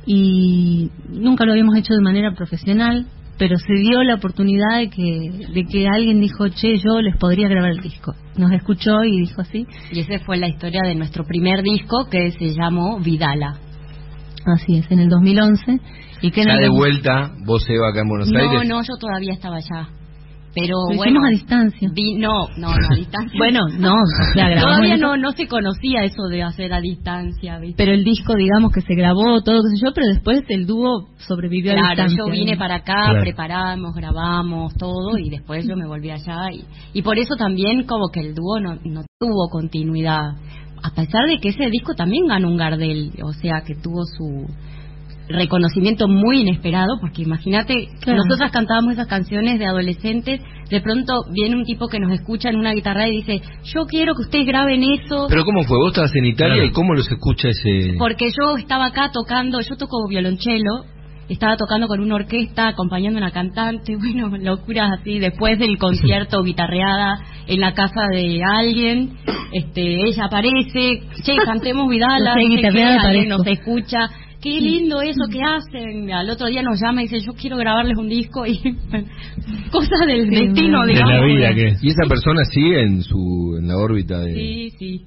y 0.06 0.92
nunca 1.10 1.46
lo 1.46 1.52
habíamos 1.52 1.76
hecho 1.78 1.94
de 1.94 2.02
manera 2.02 2.34
profesional. 2.34 3.06
Pero 3.38 3.56
se 3.58 3.74
dio 3.74 4.04
la 4.04 4.16
oportunidad 4.16 4.78
de 4.80 4.90
que, 4.90 5.48
de 5.54 5.66
que 5.66 5.88
alguien 5.88 6.20
dijo, 6.22 6.48
che, 6.50 6.78
yo 6.78 7.02
les 7.02 7.16
podría 7.18 7.48
grabar 7.48 7.72
el 7.72 7.82
disco. 7.82 8.14
Nos 8.38 8.52
escuchó 8.52 9.04
y 9.04 9.20
dijo 9.22 9.42
así. 9.42 9.66
Y 9.92 10.00
esa 10.00 10.20
fue 10.26 10.38
la 10.38 10.48
historia 10.48 10.82
de 10.84 10.96
nuestro 10.96 11.24
primer 11.24 11.62
disco 11.62 12.08
que 12.10 12.32
se 12.32 12.54
llamó 12.54 13.00
Vidala. 13.00 13.58
Así 14.46 14.78
es, 14.78 14.90
en 14.92 15.00
el 15.00 15.10
2011. 15.10 15.80
Y 16.22 16.32
que 16.32 16.42
en 16.42 16.48
Ya 16.48 16.54
el 16.54 16.60
de 16.62 16.68
dos- 16.68 16.78
vuelta, 16.78 17.32
vos 17.46 17.64
Eva 17.70 17.90
acá 17.90 18.02
en 18.02 18.10
Buenos 18.10 18.30
No, 18.32 18.40
Aires. 18.40 18.68
no, 18.68 18.82
yo 18.82 18.96
todavía 19.00 19.34
estaba 19.34 19.58
allá. 19.58 19.90
Pero 20.56 20.76
Lo 20.90 20.98
bueno, 20.98 21.04
hicimos 21.04 21.26
a 21.26 21.30
distancia. 21.30 21.90
vi- 21.94 22.16
no, 22.16 22.48
no, 22.58 22.70
no, 22.76 22.88
a 22.92 22.96
distancia. 22.96 23.32
Bueno, 23.38 23.60
no, 23.78 23.94
o 23.94 24.34
sea, 24.34 24.50
grabamos 24.50 24.78
todavía 24.78 24.98
no, 24.98 25.16
no 25.18 25.32
se 25.34 25.48
conocía 25.48 26.04
eso 26.04 26.24
de 26.30 26.42
hacer 26.44 26.74
a 26.74 26.82
distancia, 26.82 27.60
¿viste? 27.60 27.76
Pero 27.78 27.92
el 27.94 28.04
disco, 28.04 28.34
digamos, 28.36 28.72
que 28.72 28.82
se 28.82 28.96
grabó, 28.96 29.42
todo, 29.44 29.62
qué 29.62 29.76
sé 29.78 29.86
yo, 29.86 29.92
pero 29.94 30.08
después 30.08 30.44
el 30.50 30.66
dúo 30.66 31.10
sobrevivió 31.20 31.72
a 31.74 31.76
Claro, 31.76 31.90
distancia. 31.90 32.18
yo 32.18 32.32
vine 32.32 32.58
para 32.58 32.76
acá, 32.76 33.06
Claro. 33.06 33.22
preparamos, 33.22 33.94
grabamos 33.96 34.74
todo 34.76 35.18
y 35.18 35.30
después 35.30 35.68
yo 35.68 35.76
me 35.76 35.86
volví 35.88 36.10
allá 36.10 36.52
y, 36.52 36.64
y 36.94 37.02
por 37.04 37.18
eso 37.20 37.36
también 37.36 37.84
como 37.86 38.08
que 38.12 38.22
el 38.22 38.34
dúo 38.34 38.60
no, 38.60 38.76
no 38.84 39.04
tuvo 39.20 39.50
continuidad. 39.50 40.32
A 40.84 40.92
pesar 40.96 41.26
de 41.28 41.38
que 41.40 41.50
ese 41.50 41.70
disco 41.70 41.94
también 41.96 42.28
ganó 42.28 42.48
un 42.50 42.58
Gardel, 42.58 43.12
o 43.24 43.34
sea 43.34 43.62
que 43.62 43.76
tuvo 43.76 44.04
su 44.06 44.46
reconocimiento 45.30 46.08
muy 46.08 46.42
inesperado, 46.42 46.98
porque 47.02 47.24
imagínate, 47.24 47.90
Claro. 48.02 48.24
nosotras 48.24 48.52
cantábamos 48.52 48.94
esas 48.94 49.08
canciones 49.08 49.60
de 49.60 49.66
adolescentes, 49.66 50.42
de 50.70 50.82
pronto 50.82 51.14
viene 51.34 51.56
un 51.56 51.64
tipo 51.66 51.88
que 51.88 52.00
nos 52.00 52.12
escucha 52.14 52.50
en 52.50 52.58
una 52.58 52.74
guitarra 52.74 53.08
y 53.08 53.18
dice, 53.18 53.42
yo 53.64 53.86
quiero 53.86 54.14
que 54.16 54.22
ustedes 54.24 54.46
graben 54.48 54.84
eso, 54.84 55.28
Pero 55.30 55.44
¿cómo 55.46 55.64
fue? 55.64 55.78
Vos 55.78 55.90
estabas 55.90 56.16
en 56.16 56.26
Italia 56.26 56.56
Claro. 56.56 56.68
y 56.70 56.72
¿cómo 56.72 56.94
los 56.94 57.10
escucha 57.12 57.50
ese...? 57.50 57.96
porque 58.00 58.32
yo 58.32 58.58
estaba 58.58 58.86
acá 58.88 59.12
tocando, 59.12 59.60
yo 59.62 59.76
toco 59.78 60.08
violonchelo, 60.10 60.86
estaba 61.30 61.58
tocando 61.58 61.88
con 61.88 62.00
una 62.00 62.16
orquesta, 62.16 62.70
acompañando 62.70 63.20
a 63.20 63.24
una 63.24 63.32
cantante, 63.32 63.96
bueno, 63.98 64.30
locuras 64.38 64.92
así, 65.00 65.20
después 65.20 65.60
del 65.60 65.78
concierto 65.78 66.42
guitarreada 66.42 67.20
en 67.48 67.60
la 67.60 67.74
casa 67.74 68.08
de 68.12 68.42
alguien, 68.44 69.18
este, 69.52 70.08
ella 70.08 70.26
aparece, 70.26 71.02
che, 71.24 71.36
cantemos 71.46 71.88
Vidala, 71.90 72.36
No 72.36 72.36
sé, 72.36 72.44
no 72.44 72.50
sé 72.50 72.50
qué, 72.50 72.56
guitarreada 72.56 73.02
alguien 73.02 73.32
aparezco. 73.32 73.38
nos 73.38 73.48
escucha, 73.48 74.10
qué 74.42 74.62
lindo 74.62 75.02
eso 75.02 75.26
que 75.32 75.40
hacen, 75.42 76.12
al 76.12 76.30
otro 76.30 76.48
día 76.48 76.62
nos 76.62 76.80
llama 76.82 77.02
y 77.02 77.08
dice, 77.08 77.20
yo 77.26 77.34
quiero 77.34 77.58
grabarles 77.58 77.98
un 77.98 78.10
disco 78.10 78.46
y 78.46 78.58
cosas 79.72 80.00
del 80.08 80.30
destino, 80.30 80.82
de 80.82 80.88
De 80.88 80.94
digamos. 80.94 81.14
la 81.14 81.26
vida 81.26 81.54
que. 81.56 81.76
Y 81.82 81.90
esa 81.90 82.08
persona 82.08 82.44
sigue 82.46 82.82
en 82.82 83.02
su 83.02 83.58
en 83.60 83.68
la 83.68 83.78
órbita 83.78 84.20
de... 84.20 84.34
Sí, 84.34 84.70
sí. 84.78 85.06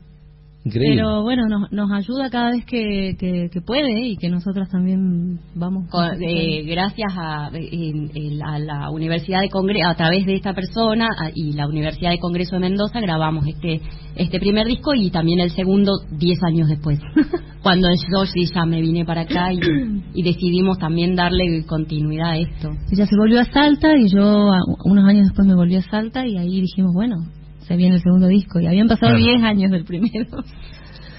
Increíble. 0.62 0.96
Pero 0.96 1.22
bueno, 1.22 1.46
nos, 1.48 1.72
nos 1.72 1.90
ayuda 1.90 2.28
cada 2.28 2.50
vez 2.50 2.66
que, 2.66 3.16
que, 3.18 3.48
que 3.50 3.60
puede 3.62 4.08
y 4.08 4.16
que 4.18 4.28
nosotras 4.28 4.68
también 4.68 5.38
vamos. 5.54 5.88
Con- 5.90 6.22
eh, 6.22 6.62
gracias 6.66 7.12
a, 7.16 7.50
en- 7.54 8.10
en- 8.14 8.42
a 8.44 8.58
la 8.58 8.90
Universidad 8.90 9.40
de 9.40 9.48
Congreso, 9.48 9.88
a 9.88 9.94
través 9.94 10.26
de 10.26 10.34
esta 10.34 10.52
persona 10.52 11.06
a- 11.06 11.30
y 11.34 11.52
la 11.54 11.66
Universidad 11.66 12.10
de 12.10 12.18
Congreso 12.18 12.56
de 12.56 12.60
Mendoza 12.60 13.00
grabamos 13.00 13.46
este 13.46 13.80
este 14.16 14.38
primer 14.38 14.66
disco 14.66 14.92
y 14.94 15.10
también 15.10 15.40
el 15.40 15.50
segundo 15.50 15.92
diez 16.18 16.38
años 16.42 16.68
después, 16.68 16.98
cuando 17.62 17.88
yo 18.12 18.26
sí 18.26 18.44
ya 18.54 18.66
me 18.66 18.82
vine 18.82 19.06
para 19.06 19.22
acá 19.22 19.52
y, 19.54 19.58
y 20.14 20.22
decidimos 20.22 20.78
también 20.78 21.14
darle 21.16 21.64
continuidad 21.66 22.32
a 22.32 22.36
esto. 22.36 22.68
Ella 22.92 23.06
se 23.06 23.16
volvió 23.16 23.40
a 23.40 23.44
Salta 23.46 23.96
y 23.96 24.08
yo 24.12 24.52
a- 24.52 24.58
unos 24.84 25.04
años 25.08 25.28
después 25.28 25.48
me 25.48 25.54
volví 25.54 25.76
a 25.76 25.82
Salta 25.82 26.26
y 26.26 26.36
ahí 26.36 26.60
dijimos, 26.60 26.92
bueno, 26.92 27.16
se 27.70 27.76
viene 27.76 27.94
el 27.96 28.02
segundo 28.02 28.26
disco 28.26 28.58
y 28.60 28.66
habían 28.66 28.88
pasado 28.88 29.16
Claro. 29.16 29.24
10 29.24 29.42
años 29.44 29.70
del 29.70 29.84
primero. 29.84 30.26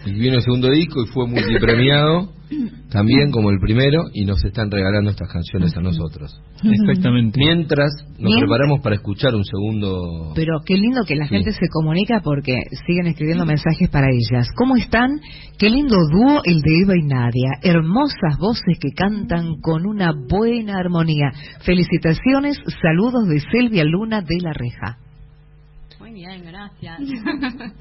Y 0.04 0.14
vino 0.14 0.38
el 0.38 0.42
segundo 0.42 0.72
disco 0.72 1.04
y 1.04 1.08
fue 1.14 1.28
multipremiado, 1.28 2.34
también 2.90 3.30
como 3.30 3.52
el 3.52 3.60
primero, 3.60 4.06
y 4.12 4.26
nos 4.26 4.44
están 4.44 4.72
regalando 4.72 5.12
estas 5.12 5.32
canciones 5.32 5.78
a 5.78 5.82
nosotros. 5.82 6.42
Exactamente. 6.64 7.38
Mientras 7.38 7.92
nos 8.18 8.34
preparamos 8.36 8.82
para 8.82 8.96
escuchar 8.96 9.36
un 9.36 9.46
segundo... 9.46 10.32
Pero 10.34 10.58
qué 10.66 10.74
lindo 10.74 11.02
que 11.08 11.16
la 11.16 11.26
Sí. 11.28 11.36
gente 11.36 11.52
se 11.52 11.68
comunica 11.72 12.22
porque 12.24 12.56
siguen 12.88 13.06
escribiendo 13.06 13.46
mensajes 13.46 13.90
para 13.92 14.08
ellas. 14.08 14.48
¿Cómo 14.56 14.76
están? 14.76 15.20
Qué 15.60 15.70
lindo 15.70 15.96
dúo 16.12 16.42
el 16.46 16.62
de 16.62 16.82
Eva 16.84 16.94
y 16.98 17.04
Nadia. 17.06 17.52
Hermosas 17.62 18.40
voces 18.40 18.80
que 18.82 18.90
cantan 18.98 19.62
con 19.62 19.86
una 19.86 20.14
buena 20.28 20.80
armonía. 20.80 21.30
Felicitaciones, 21.64 22.58
saludos 22.82 23.28
de 23.28 23.40
Selvia 23.52 23.84
Luna 23.84 24.22
de 24.22 24.38
la 24.42 24.54
Reja. 24.54 24.98
Muy 26.12 26.20
bien, 26.20 26.44
gracias. 26.44 27.00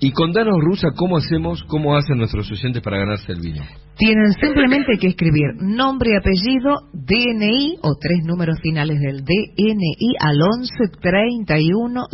Y 0.00 0.12
contanos, 0.12 0.54
Rusa, 0.60 0.90
cómo 0.96 1.16
hacemos, 1.16 1.64
cómo 1.64 1.96
hacen 1.96 2.18
nuestros 2.18 2.48
oyentes 2.52 2.80
para 2.84 2.98
ganarse 2.98 3.32
el 3.32 3.40
vino. 3.40 3.64
Tienen 3.96 4.30
simplemente 4.40 4.96
que 4.96 5.08
escribir 5.08 5.56
nombre, 5.60 6.10
apellido, 6.16 6.82
DNI 6.92 7.78
o 7.82 7.96
tres 8.00 8.20
números 8.24 8.60
finales 8.62 9.00
del 9.00 9.24
DNI 9.24 10.14
al 10.20 10.40
11 10.40 10.72
31 11.02 12.04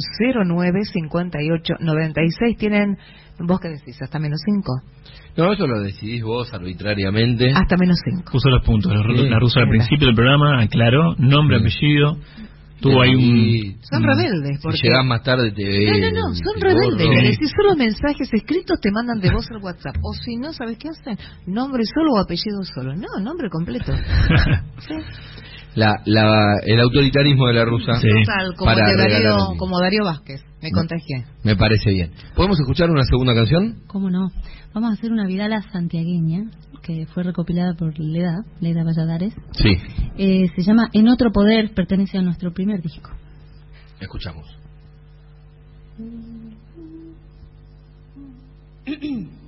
09 0.47 0.78
58 0.94 1.75
96. 1.78 2.56
Tienen, 2.56 2.97
vos 3.40 3.61
qué 3.61 3.68
decís, 3.68 4.00
hasta 4.00 4.18
menos 4.18 4.40
5. 4.47 4.73
No, 5.37 5.52
eso 5.52 5.66
lo 5.66 5.83
decidís 5.83 6.23
vos 6.23 6.54
arbitrariamente. 6.54 7.50
Hasta 7.54 7.76
menos 7.76 7.99
5. 8.02 8.33
Puso 8.33 8.49
los 8.49 8.64
puntos. 8.64 8.90
La, 8.94 9.02
Sí, 9.02 9.28
la 9.28 9.38
rusa 9.38 9.61
al 9.61 9.66
mira. 9.66 9.85
principio 9.85 10.06
del 10.06 10.16
programa 10.16 10.62
aclaró 10.62 11.16
nombre, 11.18 11.59
Sí. 11.59 11.64
apellido. 11.66 12.16
Tuvo 12.85 13.00
ahí 13.00 13.14
un. 13.14 13.23
Y 13.23 13.76
Son 13.81 14.03
rebeldes. 14.03 14.57
Si 14.59 14.62
Porque... 14.62 14.79
llegás 14.83 15.07
más 15.07 15.23
tarde 15.23 15.53
te 15.53 15.64
ve... 15.64 15.87
No, 15.91 15.99
no, 15.99 16.29
no, 16.29 16.35
son 16.35 16.61
rebeldes. 16.61 17.07
borro. 17.07 17.33
Si 17.33 17.49
solo 17.49 17.76
mensajes 17.76 18.29
escritos 18.31 18.79
te 18.79 18.91
mandan 18.91 19.21
de 19.21 19.33
voz 19.33 19.50
al 19.50 19.62
WhatsApp. 19.62 19.97
O 20.03 20.12
si 20.12 20.37
no, 20.37 20.53
¿sabes 20.53 20.76
qué 20.76 20.91
hacen? 20.91 21.17
Nombre 21.47 21.83
solo 21.95 22.12
o 22.12 22.19
apellido 22.19 22.62
solo. 22.62 22.95
No, 22.95 23.09
nombre 23.21 23.49
completo. 23.49 23.93
Sí. 24.87 24.95
La, 25.75 26.00
la, 26.04 26.59
el 26.64 26.81
autoritarismo 26.81 27.47
de 27.49 27.54
la 27.54 27.64
rusa. 27.64 27.97
Sí. 27.97 28.09
Total, 28.09 28.54
como, 28.57 28.71
Para 28.73 28.87
de 28.88 28.97
Darío, 28.97 29.37
como 29.59 29.81
Darío 29.81 30.04
Vázquez. 30.04 30.40
Me 30.62 30.71
No. 30.71 30.78
contagié. 30.78 31.25
Me 31.43 31.57
parece 31.57 31.90
bien. 31.90 32.12
¿Podemos 32.37 32.59
escuchar 32.61 32.90
una 32.90 33.02
segunda 33.04 33.35
canción? 33.35 33.81
¿Cómo 33.87 34.09
no? 34.11 34.31
Vamos 34.73 34.90
a 34.90 34.93
hacer 34.95 35.11
una 35.12 35.26
Vidala 35.26 35.62
santiagueña 35.73 36.50
que 36.83 37.07
fue 37.07 37.23
recopilada 37.23 37.75
por 37.75 37.99
Leda, 37.99 38.45
Leda 38.61 38.85
Valladares. 38.85 39.35
Sí. 39.52 39.76
Eh, 40.19 40.47
se 40.54 40.62
llama 40.62 40.90
En 40.93 41.09
otro 41.09 41.31
poder, 41.33 41.73
pertenece 41.75 42.19
a 42.19 42.23
nuestro 42.23 42.52
primer 42.52 42.81
disco. 42.83 43.11
Escuchamos. 44.00 44.47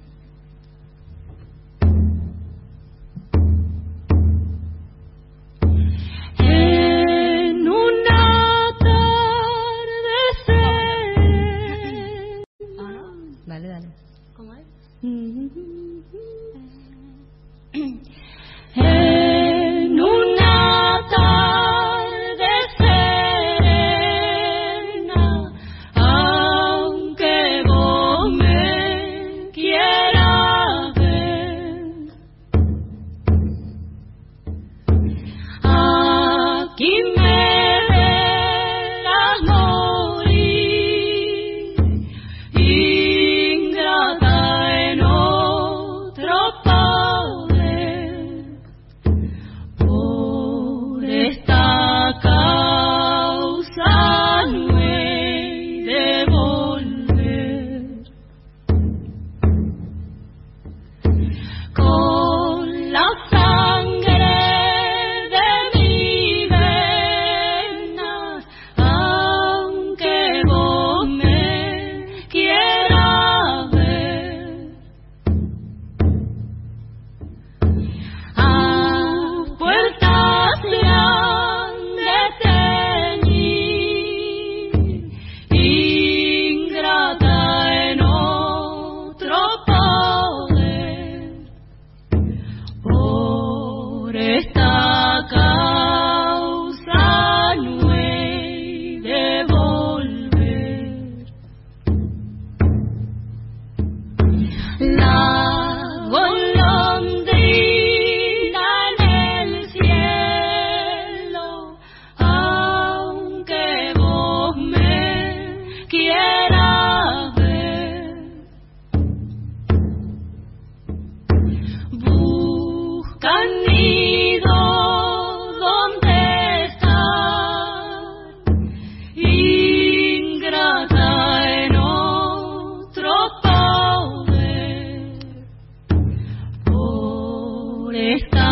¿Dónde 137.96 138.14
está? 138.16 138.45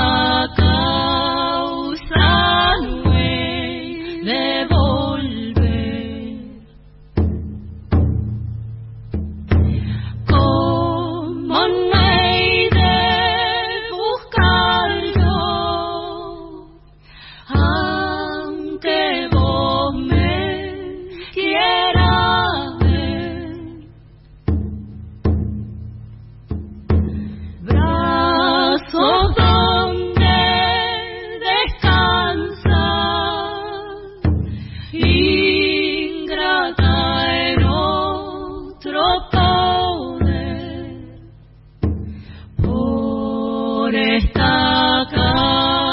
por 43.95 44.01
esta 44.01 45.07
causa 45.11 45.85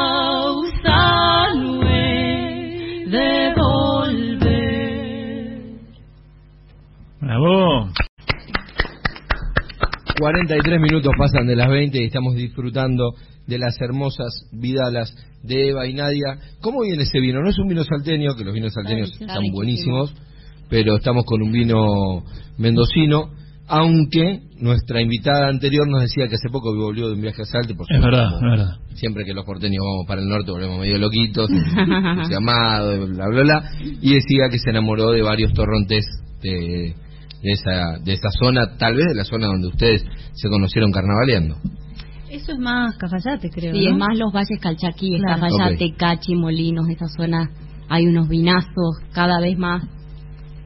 43 10.19 10.79
minutos 10.79 11.11
pasan 11.17 11.47
de 11.47 11.55
las 11.55 11.67
20 11.67 11.99
y 11.99 12.05
estamos 12.05 12.35
disfrutando 12.35 13.13
de 13.47 13.57
las 13.57 13.79
hermosas 13.81 14.47
vidalas 14.51 15.15
de 15.41 15.69
Eva 15.69 15.87
y 15.87 15.95
Nadia. 15.95 16.37
¿Cómo 16.61 16.81
viene 16.81 17.03
ese 17.03 17.19
vino? 17.19 17.41
No 17.41 17.49
es 17.49 17.57
un 17.57 17.67
vino 17.67 17.83
salteño, 17.83 18.35
que 18.35 18.43
los 18.43 18.53
vinos 18.53 18.71
salteños 18.71 19.11
están 19.19 19.41
buenísimos, 19.51 20.13
pero 20.69 20.97
estamos 20.97 21.25
con 21.25 21.41
un 21.41 21.51
vino 21.51 22.23
mendocino 22.59 23.31
aunque 23.67 24.41
nuestra 24.59 25.01
invitada 25.01 25.47
anterior 25.47 25.87
nos 25.87 26.01
decía 26.01 26.27
que 26.27 26.35
hace 26.35 26.49
poco 26.51 26.75
volvió 26.75 27.07
de 27.07 27.13
un 27.15 27.21
viaje 27.21 27.41
a 27.41 27.45
Salta. 27.45 27.73
Por 27.73 27.85
Es 27.89 27.95
supuesto, 27.97 28.05
verdad, 28.05 28.31
como 28.31 28.53
es 28.53 28.59
verdad. 28.59 28.75
Siempre 28.95 29.25
que 29.25 29.33
los 29.33 29.45
porteños 29.45 29.83
vamos 29.83 30.05
para 30.07 30.21
el 30.21 30.27
norte 30.27 30.51
volvemos 30.51 30.79
medio 30.79 30.97
loquitos, 30.97 31.49
entusiasmados, 32.15 33.09
bla, 33.09 33.27
bla, 33.27 33.41
bla. 33.43 33.71
Y 34.01 34.13
decía 34.13 34.49
que 34.51 34.59
se 34.59 34.69
enamoró 34.69 35.11
de 35.11 35.21
varios 35.21 35.53
torrontes 35.53 36.05
de, 36.41 36.95
de 37.43 37.51
esa, 37.51 37.97
de 38.03 38.13
esa 38.13 38.29
zona, 38.39 38.77
tal 38.77 38.95
vez 38.95 39.07
de 39.07 39.15
la 39.15 39.23
zona 39.23 39.47
donde 39.47 39.67
ustedes 39.67 40.03
se 40.33 40.49
conocieron 40.49 40.91
carnavaleando. 40.91 41.55
Eso 42.29 42.53
es 42.53 42.59
más 42.59 42.95
Cafayate, 42.97 43.49
creo. 43.49 43.73
Sí, 43.73 43.85
¿no? 43.85 43.91
es 43.91 43.97
más 43.97 44.17
los 44.17 44.31
valles 44.33 44.59
Calchaquí, 44.61 45.17
Claro. 45.19 45.41
Cafayate, 45.41 45.93
Cachi, 45.97 46.35
Molinos, 46.35 46.87
esa 46.89 47.07
zona. 47.09 47.49
Hay 47.89 48.07
unos 48.07 48.29
vinazos 48.29 48.99
cada 49.11 49.39
vez 49.41 49.57
más. 49.57 49.83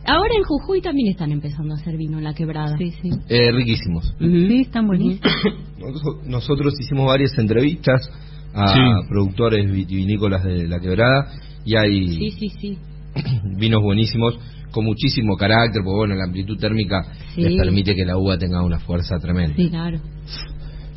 Ahora 0.05 0.33
en 0.37 0.43
Jujuy 0.43 0.81
también 0.81 1.09
están 1.09 1.31
empezando 1.31 1.73
a 1.73 1.77
hacer 1.77 1.97
vino 1.97 2.17
en 2.17 2.23
la 2.23 2.33
quebrada. 2.33 2.77
Sí, 2.77 2.91
sí. 3.01 3.09
Eh, 3.29 3.51
riquísimos. 3.51 4.13
Sí, 4.19 4.61
están 4.61 4.87
buenísimos. 4.87 5.19
Nosotros- 5.79 6.27
Nosotros 6.27 6.73
hicimos 6.79 7.07
varias 7.07 7.37
entrevistas 7.37 8.09
a 8.53 8.73
Sí. 8.73 8.79
productores 9.09 9.69
vitivinícolas 9.71 10.43
de 10.43 10.67
la 10.67 10.79
quebrada 10.79 11.31
y 11.65 11.75
hay 11.75 12.07
Sí, 12.07 12.31
sí, 12.31 12.49
sí. 12.61 12.77
vinos 13.57 13.81
buenísimos 13.81 14.37
con 14.71 14.85
muchísimo 14.85 15.37
carácter, 15.37 15.81
porque 15.83 15.95
bueno, 15.97 16.15
la 16.15 16.25
amplitud 16.25 16.57
térmica 16.57 17.01
Sí. 17.33 17.41
les 17.41 17.55
permite 17.55 17.95
que 17.95 18.05
la 18.05 18.17
uva 18.17 18.37
tenga 18.37 18.61
una 18.63 18.79
fuerza 18.79 19.17
tremenda. 19.19 19.55
Sí, 19.55 19.69
claro. 19.69 19.99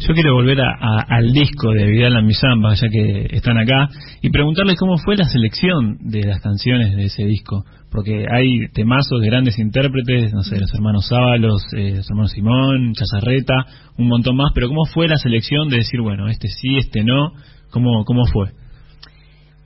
Yo 0.00 0.14
quiero 0.14 0.34
volver 0.34 0.60
a- 0.60 1.02
al 1.08 1.32
disco 1.32 1.72
de 1.72 1.84
Vidal 1.86 2.16
en 2.16 2.26
mi 2.26 2.32
samba, 2.34 2.72
ya 2.74 2.88
que 2.88 3.26
están 3.32 3.58
acá, 3.58 3.88
y 4.22 4.30
preguntarles 4.30 4.76
cómo 4.78 4.96
fue 4.98 5.16
la 5.16 5.24
selección 5.24 5.98
de 6.00 6.22
las 6.22 6.40
canciones 6.40 6.94
de 6.94 7.04
ese 7.06 7.24
disco. 7.24 7.64
Porque 7.90 8.26
hay 8.30 8.68
temazos 8.72 9.20
de 9.20 9.26
grandes 9.26 9.58
intérpretes, 9.58 10.32
no 10.32 10.42
sé, 10.42 10.60
los 10.60 10.72
hermanos 10.72 11.08
Sábalos, 11.08 11.62
eh, 11.76 11.96
los 11.96 12.08
hermanos 12.08 12.30
Simón, 12.30 12.92
Chazarreta, 12.94 13.54
un 13.98 14.08
montón 14.08 14.36
más, 14.36 14.52
pero 14.54 14.68
¿cómo 14.68 14.84
fue 14.84 15.08
la 15.08 15.16
selección 15.16 15.68
de 15.68 15.78
decir, 15.78 16.00
bueno, 16.00 16.28
este 16.28 16.48
sí, 16.48 16.76
este 16.76 17.02
no? 17.02 17.32
¿Cómo, 17.70 18.04
cómo 18.04 18.24
fue? 18.26 18.50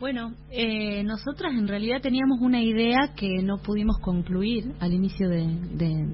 Bueno, 0.00 0.32
eh, 0.50 1.02
nosotras 1.04 1.52
en 1.54 1.68
realidad 1.68 2.00
teníamos 2.00 2.38
una 2.40 2.62
idea 2.62 3.10
que 3.16 3.28
no 3.42 3.58
pudimos 3.58 3.98
concluir 3.98 4.72
al 4.80 4.92
inicio 4.94 5.28
de- 5.28 6.08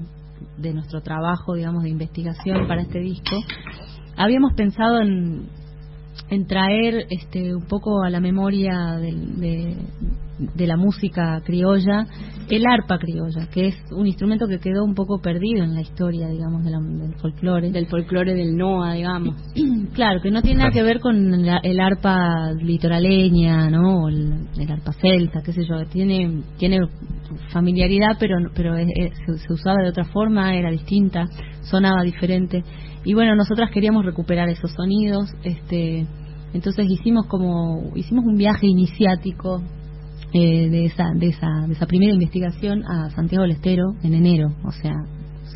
de 0.59 0.75
nuestro 0.75 1.01
trabajo, 1.03 1.55
digamos, 1.55 1.83
de 1.85 1.91
investigación 1.91 2.67
para 2.67 2.83
este 2.83 3.01
disco. 3.01 3.37
Habíamos 4.19 4.53
pensado 4.55 5.01
en, 5.01 5.47
en 6.31 6.47
traer 6.47 7.07
este, 7.11 7.55
un 7.55 7.67
poco 7.67 8.03
a 8.03 8.11
la 8.11 8.21
memoria 8.21 8.97
de, 9.01 9.77
de 10.55 10.67
la 10.67 10.77
música 10.77 11.41
criolla 11.45 12.07
el 12.49 12.65
arpa 12.67 12.99
criolla, 12.99 13.47
que 13.53 13.67
es 13.69 13.75
un 13.91 14.07
instrumento 14.07 14.47
que 14.49 14.59
quedó 14.59 14.83
un 14.85 14.95
poco 14.95 15.21
perdido 15.21 15.65
en 15.65 15.75
la 15.75 15.83
historia, 15.83 16.29
digamos, 16.29 16.65
de 16.65 16.71
la- 16.71 16.81
del 16.81 17.15
folclore. 17.17 17.71
Del 17.71 17.87
folclore 17.87 18.35
del 18.35 18.57
NOA, 18.57 18.95
digamos. 18.95 19.35
Claro, 19.95 20.21
que 20.23 20.31
no 20.31 20.43
tiene 20.43 20.59
nada 20.61 20.71
que 20.71 20.83
ver 20.83 21.01
con 21.01 21.45
la- 21.45 21.61
el 21.63 21.79
arpa 21.81 22.53
litoraleña, 22.61 23.69
¿no? 23.71 24.05
O 24.05 24.09
el, 24.09 24.47
el 24.59 24.71
arpa 24.71 24.93
celta, 24.93 25.43
qué 25.45 25.53
sé 25.53 25.63
yo. 25.69 25.85
Tiene 25.91 26.43
tiene 26.59 26.79
familiaridad, 27.53 28.17
pero 28.19 28.37
pero 28.55 28.77
es- 28.77 28.89
es- 28.97 29.13
se, 29.27 29.39
se 29.47 29.53
usaba 29.53 29.83
de 29.83 29.91
otra 29.91 30.05
forma, 30.07 30.55
era 30.55 30.71
distinta, 30.71 31.27
sonaba 31.63 32.03
diferente. 32.03 32.63
Y 33.05 33.15
bueno, 33.15 33.35
nosotras 33.37 33.71
queríamos 33.73 34.05
recuperar 34.05 34.49
esos 34.49 34.73
sonidos, 34.73 35.31
este, 35.45 36.07
entonces 36.53 36.87
hicimos 36.91 37.27
como 37.27 37.93
hicimos 37.95 38.25
un 38.25 38.37
viaje 38.37 38.67
iniciático 38.67 39.63
eh, 40.33 40.69
de 40.69 40.85
esa 40.87 41.05
de 41.15 41.29
esa 41.29 41.47
de 41.67 41.73
esa 41.73 41.87
primera 41.87 42.13
investigación 42.13 42.83
a 42.85 43.11
Santiago 43.11 43.43
del 43.43 43.53
Estero 43.53 43.85
en 44.03 44.15
enero, 44.15 44.49
o 44.65 44.73
sea, 44.73 44.93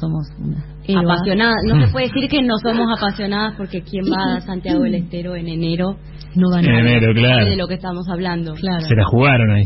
somos 0.01 0.27
una 0.39 0.65
Apasionadas. 1.01 1.63
No 1.67 1.87
se 1.87 1.93
puede 1.93 2.07
decir 2.07 2.29
que 2.29 2.43
no 2.43 2.55
somos 2.61 2.87
apasionadas 2.99 3.55
porque 3.57 3.83
quien 3.83 4.05
va 4.05 4.37
a 4.37 4.41
Santiago 4.41 4.83
del 4.83 4.97
Estero 4.97 5.37
en 5.37 5.49
enero 5.49 5.97
no 6.35 6.51
van 6.51 6.65
En 6.65 6.75
enero, 6.75 7.13
claro. 7.15 7.47
de 7.47 7.57
lo 7.57 7.69
que 7.69 7.75
estamos 7.75 8.09
hablando. 8.09 8.55
Claro. 8.55 8.81
Se 8.81 8.95
la 8.97 9.05
jugaron 9.05 9.51
ahí. 9.53 9.65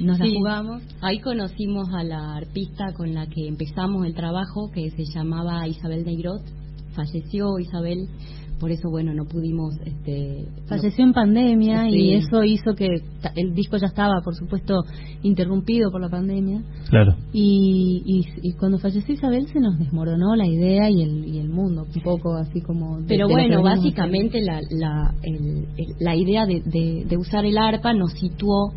Nos 0.00 0.18
la 0.18 0.24
Sí. 0.26 0.34
jugamos. 0.36 0.82
Ahí 1.00 1.20
conocimos 1.20 1.88
a 1.94 2.02
la 2.02 2.34
arpista 2.36 2.92
con 2.94 3.14
la 3.14 3.26
que 3.26 3.46
empezamos 3.46 4.04
el 4.04 4.14
trabajo, 4.14 4.70
que 4.74 4.90
se 4.90 5.04
llamaba 5.14 5.66
Isabel 5.68 6.04
Negrot. 6.04 6.42
Falleció 6.96 7.58
Isabel, 7.58 8.08
por 8.58 8.70
eso, 8.70 8.88
bueno, 8.88 9.12
no 9.12 9.26
pudimos... 9.26 9.74
Este, 9.84 10.46
Falleció 10.66 11.04
en 11.04 11.12
pandemia 11.12 11.84
Sí. 11.90 11.94
y 11.96 12.14
eso 12.14 12.42
hizo 12.42 12.74
que 12.74 12.88
ta- 13.20 13.32
el 13.36 13.54
disco 13.54 13.76
ya 13.76 13.88
estaba, 13.88 14.22
por 14.24 14.34
supuesto, 14.34 14.82
interrumpido 15.22 15.90
por 15.90 16.00
la 16.00 16.08
pandemia. 16.08 16.62
Claro. 16.88 17.14
Y, 17.34 18.02
y, 18.06 18.48
y 18.48 18.52
cuando 18.54 18.78
falleció 18.78 19.14
Isabel 19.14 19.46
se 19.52 19.60
nos 19.60 19.78
desmoronó 19.78 20.34
la 20.36 20.46
idea 20.46 20.88
y 20.88 21.02
el, 21.02 21.26
y 21.26 21.38
el 21.38 21.50
mundo, 21.50 21.84
un 21.94 22.02
poco 22.02 22.34
así 22.36 22.62
como... 22.62 22.98
de- 23.00 23.08
Pero 23.08 23.28
de 23.28 23.34
bueno, 23.34 23.62
básicamente 23.62 24.40
la, 24.40 24.58
la, 24.70 25.14
el- 25.22 25.66
el- 25.76 25.94
la 26.00 26.16
idea 26.16 26.46
de, 26.46 26.62
de- 26.62 27.04
de 27.06 27.16
usar 27.18 27.44
el 27.44 27.58
arpa 27.58 27.92
nos 27.92 28.12
situó 28.14 28.72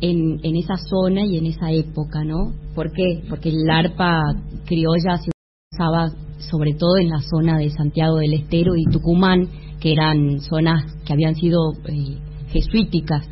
en, 0.00 0.40
en 0.42 0.56
esa 0.56 0.74
zona 0.76 1.24
y 1.24 1.36
en 1.36 1.46
esa 1.46 1.70
época, 1.70 2.24
¿no? 2.24 2.52
¿Por 2.74 2.90
qué? 2.90 3.22
Porque 3.28 3.50
el 3.50 3.70
arpa 3.70 4.22
criolla 4.66 5.18
se 5.18 5.30
usaba 5.72 6.08
sobre 6.40 6.74
todo 6.74 6.98
en 6.98 7.08
la 7.10 7.20
zona 7.20 7.58
de 7.58 7.70
Santiago 7.70 8.16
del 8.16 8.34
Estero 8.34 8.72
y 8.76 8.84
Tucumán, 8.90 9.48
que 9.80 9.92
eran 9.92 10.40
zonas 10.40 10.84
que 11.06 11.12
habían 11.12 11.34
sido 11.34 11.72
eh, 11.86 12.16
jesuíticas. 12.48 13.26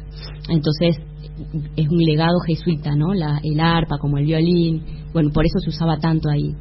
Entonces, 0.48 0.96
es 1.76 1.88
un 1.88 1.98
legado 1.98 2.38
jesuita, 2.46 2.94
¿no? 2.96 3.14
La, 3.14 3.40
el 3.42 3.60
arpa, 3.60 3.98
como 3.98 4.18
el 4.18 4.24
violín. 4.26 4.82
Bueno, 5.12 5.30
por 5.32 5.44
eso 5.44 5.58
se 5.60 5.70
usaba 5.70 5.98
tanto 5.98 6.28
ahí. 6.28 6.54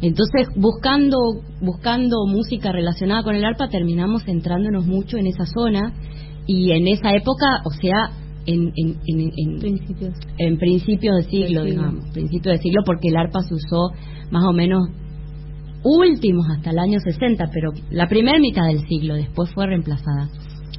Entonces, 0.00 0.48
buscando 0.56 1.18
buscando 1.60 2.26
música 2.26 2.70
relacionada 2.72 3.22
con 3.22 3.34
el 3.34 3.44
arpa, 3.44 3.68
terminamos 3.68 4.22
centrándonos 4.24 4.86
mucho 4.86 5.16
en 5.16 5.26
esa 5.26 5.44
zona 5.46 5.92
y 6.46 6.70
en 6.72 6.86
esa 6.88 7.12
época, 7.14 7.62
o 7.64 7.70
sea, 7.70 8.10
en, 8.46 8.72
en, 8.76 8.96
en, 9.06 9.32
en- 9.36 9.58
Principios. 9.58 10.14
en 10.38 10.56
principios 10.58 11.16
de 11.16 11.22
siglo. 11.30 11.64
digamos, 11.64 12.04
principios 12.12 12.56
de 12.56 12.62
siglo, 12.62 12.82
porque 12.86 13.08
el 13.08 13.16
arpa 13.16 13.40
se 13.42 13.54
usó 13.54 13.90
más 14.30 14.44
o 14.44 14.52
menos 14.52 14.88
últimos 15.84 16.46
hasta 16.50 16.70
el 16.70 16.78
año 16.78 16.98
60, 17.00 17.50
pero 17.52 17.70
la 17.90 18.06
primera 18.08 18.38
mitad 18.38 18.66
del 18.66 18.86
siglo 18.88 19.14
después 19.14 19.50
fue 19.54 19.66
reemplazada. 19.66 20.28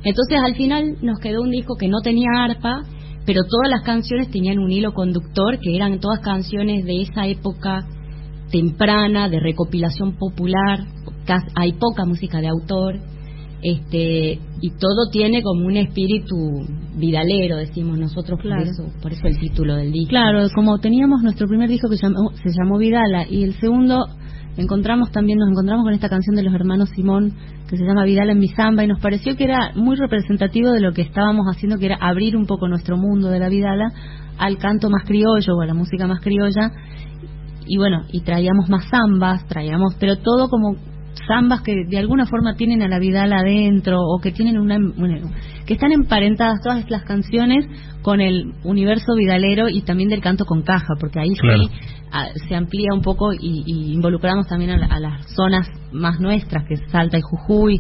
Entonces, 0.03 0.39
al 0.43 0.55
final 0.55 0.97
nos 1.01 1.19
quedó 1.19 1.41
un 1.41 1.51
disco 1.51 1.75
que 1.77 1.88
no 1.88 1.99
tenía 2.01 2.29
arpa, 2.43 2.83
pero 3.25 3.41
todas 3.43 3.69
las 3.69 3.83
canciones 3.83 4.29
tenían 4.31 4.59
un 4.59 4.71
hilo 4.71 4.93
conductor, 4.93 5.59
que 5.59 5.75
eran 5.75 5.99
todas 5.99 6.19
canciones 6.19 6.85
de 6.85 7.01
esa 7.01 7.27
época 7.27 7.85
temprana, 8.51 9.29
de 9.29 9.39
recopilación 9.39 10.17
popular, 10.17 10.79
hay 11.55 11.73
poca 11.73 12.05
música 12.05 12.41
de 12.41 12.47
autor, 12.47 12.95
este 13.62 14.39
y 14.62 14.69
todo 14.71 15.09
tiene 15.12 15.41
como 15.43 15.67
un 15.67 15.77
espíritu 15.77 16.35
vidalero, 16.97 17.57
decimos 17.57 17.99
nosotros, 17.99 18.39
Claro. 18.41 18.63
por, 18.63 18.71
eso, 18.71 18.83
por 19.01 19.12
eso 19.13 19.27
el 19.27 19.38
título 19.39 19.75
del 19.75 19.91
disco. 19.91 20.09
Claro, 20.09 20.47
como 20.55 20.79
teníamos 20.79 21.21
nuestro 21.21 21.47
primer 21.47 21.69
disco 21.69 21.89
que 21.89 21.97
llamó- 21.97 22.31
se 22.41 22.49
llamó 22.57 22.77
Vidala 22.77 23.27
y 23.29 23.43
el 23.43 23.53
segundo 23.59 24.05
encontramos 24.57 25.12
también 25.12 25.39
nos 25.39 25.49
encontramos 25.49 25.85
con 25.85 25.93
esta 25.93 26.09
canción 26.09 26.35
de 26.35 26.43
los 26.43 26.53
hermanos 26.53 26.89
Simón 26.89 27.33
que 27.67 27.77
se 27.77 27.83
llama 27.83 28.03
Vidala 28.03 28.31
en 28.31 28.39
mi 28.39 28.47
samba 28.49 28.83
y 28.83 28.88
nos 28.88 28.99
pareció 28.99 29.35
que 29.35 29.43
era 29.43 29.71
muy 29.75 29.95
representativo 29.95 30.71
de 30.71 30.81
lo 30.81 30.93
que 30.93 31.01
estábamos 31.01 31.45
haciendo 31.47 31.77
que 31.77 31.85
era 31.85 31.97
abrir 32.01 32.35
un 32.35 32.45
poco 32.45 32.67
nuestro 32.67 32.97
mundo 32.97 33.29
de 33.29 33.39
la 33.39 33.49
Vidala 33.49 33.91
al 34.38 34.57
canto 34.57 34.89
más 34.89 35.03
criollo 35.03 35.55
o 35.55 35.62
a 35.62 35.65
la 35.65 35.73
música 35.73 36.07
más 36.07 36.21
criolla. 36.21 36.71
Y 37.67 37.77
bueno, 37.77 38.05
y 38.12 38.21
traíamos 38.21 38.69
más 38.69 38.89
zambas, 38.89 39.45
traíamos, 39.47 39.95
pero 39.99 40.17
todo 40.17 40.49
como 40.49 40.75
zambas 41.27 41.62
que 41.62 41.86
de 41.86 41.97
alguna 41.97 42.25
forma 42.25 42.55
tienen 42.55 42.82
a 42.82 42.88
la 42.88 42.99
Vidal 42.99 43.32
adentro 43.34 43.97
o 43.99 44.19
que 44.21 44.32
tienen 44.32 44.58
una, 44.60 44.77
bueno, 44.97 45.29
que 45.65 45.73
están 45.73 45.91
emparentadas 45.91 46.62
todas 46.63 46.89
las 46.89 47.03
canciones 47.03 47.65
con 48.01 48.21
el 48.21 48.53
universo 48.63 49.13
vidalero 49.15 49.69
y 49.69 49.82
también 49.82 50.10
del 50.10 50.21
canto 50.21 50.45
con 50.45 50.62
caja, 50.63 50.93
porque 50.99 51.19
ahí 51.19 51.32
Claro. 51.39 51.63
sí 51.63 51.69
ah, 52.12 52.27
se 52.47 52.55
amplía 52.55 52.89
un 52.93 53.01
poco 53.01 53.34
y, 53.34 53.63
y 53.65 53.93
involucramos 53.93 54.47
también 54.47 54.71
a, 54.71 54.77
la- 54.77 54.88
a 54.88 54.99
las 54.99 55.25
zonas 55.36 55.67
más 55.91 56.19
nuestras, 56.19 56.65
que 56.67 56.73
es 56.75 56.82
Salta 56.91 57.17
y 57.17 57.21
Jujuy, 57.21 57.79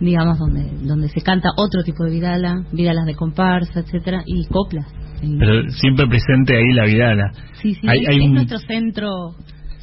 digamos, 0.00 0.38
donde 0.38 0.70
donde 0.86 1.08
se 1.08 1.20
canta 1.22 1.50
otro 1.56 1.82
tipo 1.82 2.04
de 2.04 2.10
vidala, 2.10 2.54
vidalas 2.72 3.06
de 3.06 3.14
comparsa, 3.14 3.80
etcétera, 3.80 4.22
y 4.26 4.46
coplas. 4.46 4.86
Pero 5.20 5.68
siempre 5.70 6.06
presente 6.06 6.54
ahí 6.56 6.72
la 6.74 6.84
Vidala. 6.84 7.32
sí, 7.62 7.74
sí, 7.74 7.88
hay- 7.88 8.00
es, 8.02 8.08
hay 8.10 8.16
es 8.18 8.24
un- 8.26 8.34
nuestro 8.34 8.58
centro 8.58 9.10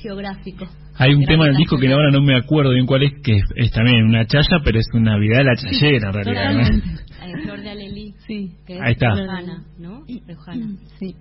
geográfico. 0.01 0.65
Hay 0.97 1.13
un 1.13 1.25
tema 1.25 1.45
del 1.45 1.55
disco 1.55 1.77
que 1.77 1.91
ahora 1.91 2.11
no 2.11 2.21
me 2.21 2.35
acuerdo 2.37 2.71
bien 2.71 2.85
cuál 2.85 3.03
es, 3.03 3.13
que 3.23 3.37
es, 3.37 3.43
es 3.55 3.71
también 3.71 4.03
una 4.05 4.25
chaya, 4.25 4.59
pero 4.63 4.79
es 4.79 4.85
una 4.93 5.17
Vidala 5.17 5.55
chayera 5.55 6.09
en 6.09 6.13
realidad. 6.13 6.53
¿no? 6.53 7.41
Flor 7.43 7.61
de 7.61 7.69
Alelí, 7.71 8.13
Sí. 8.27 8.51
que 8.67 8.79
Ahí 8.81 8.93
está. 8.93 9.09
es 9.13 9.19
riojana, 9.19 9.63
¿no? 9.79 10.03
Riojana. 10.27 10.67
Sí. 10.99 11.15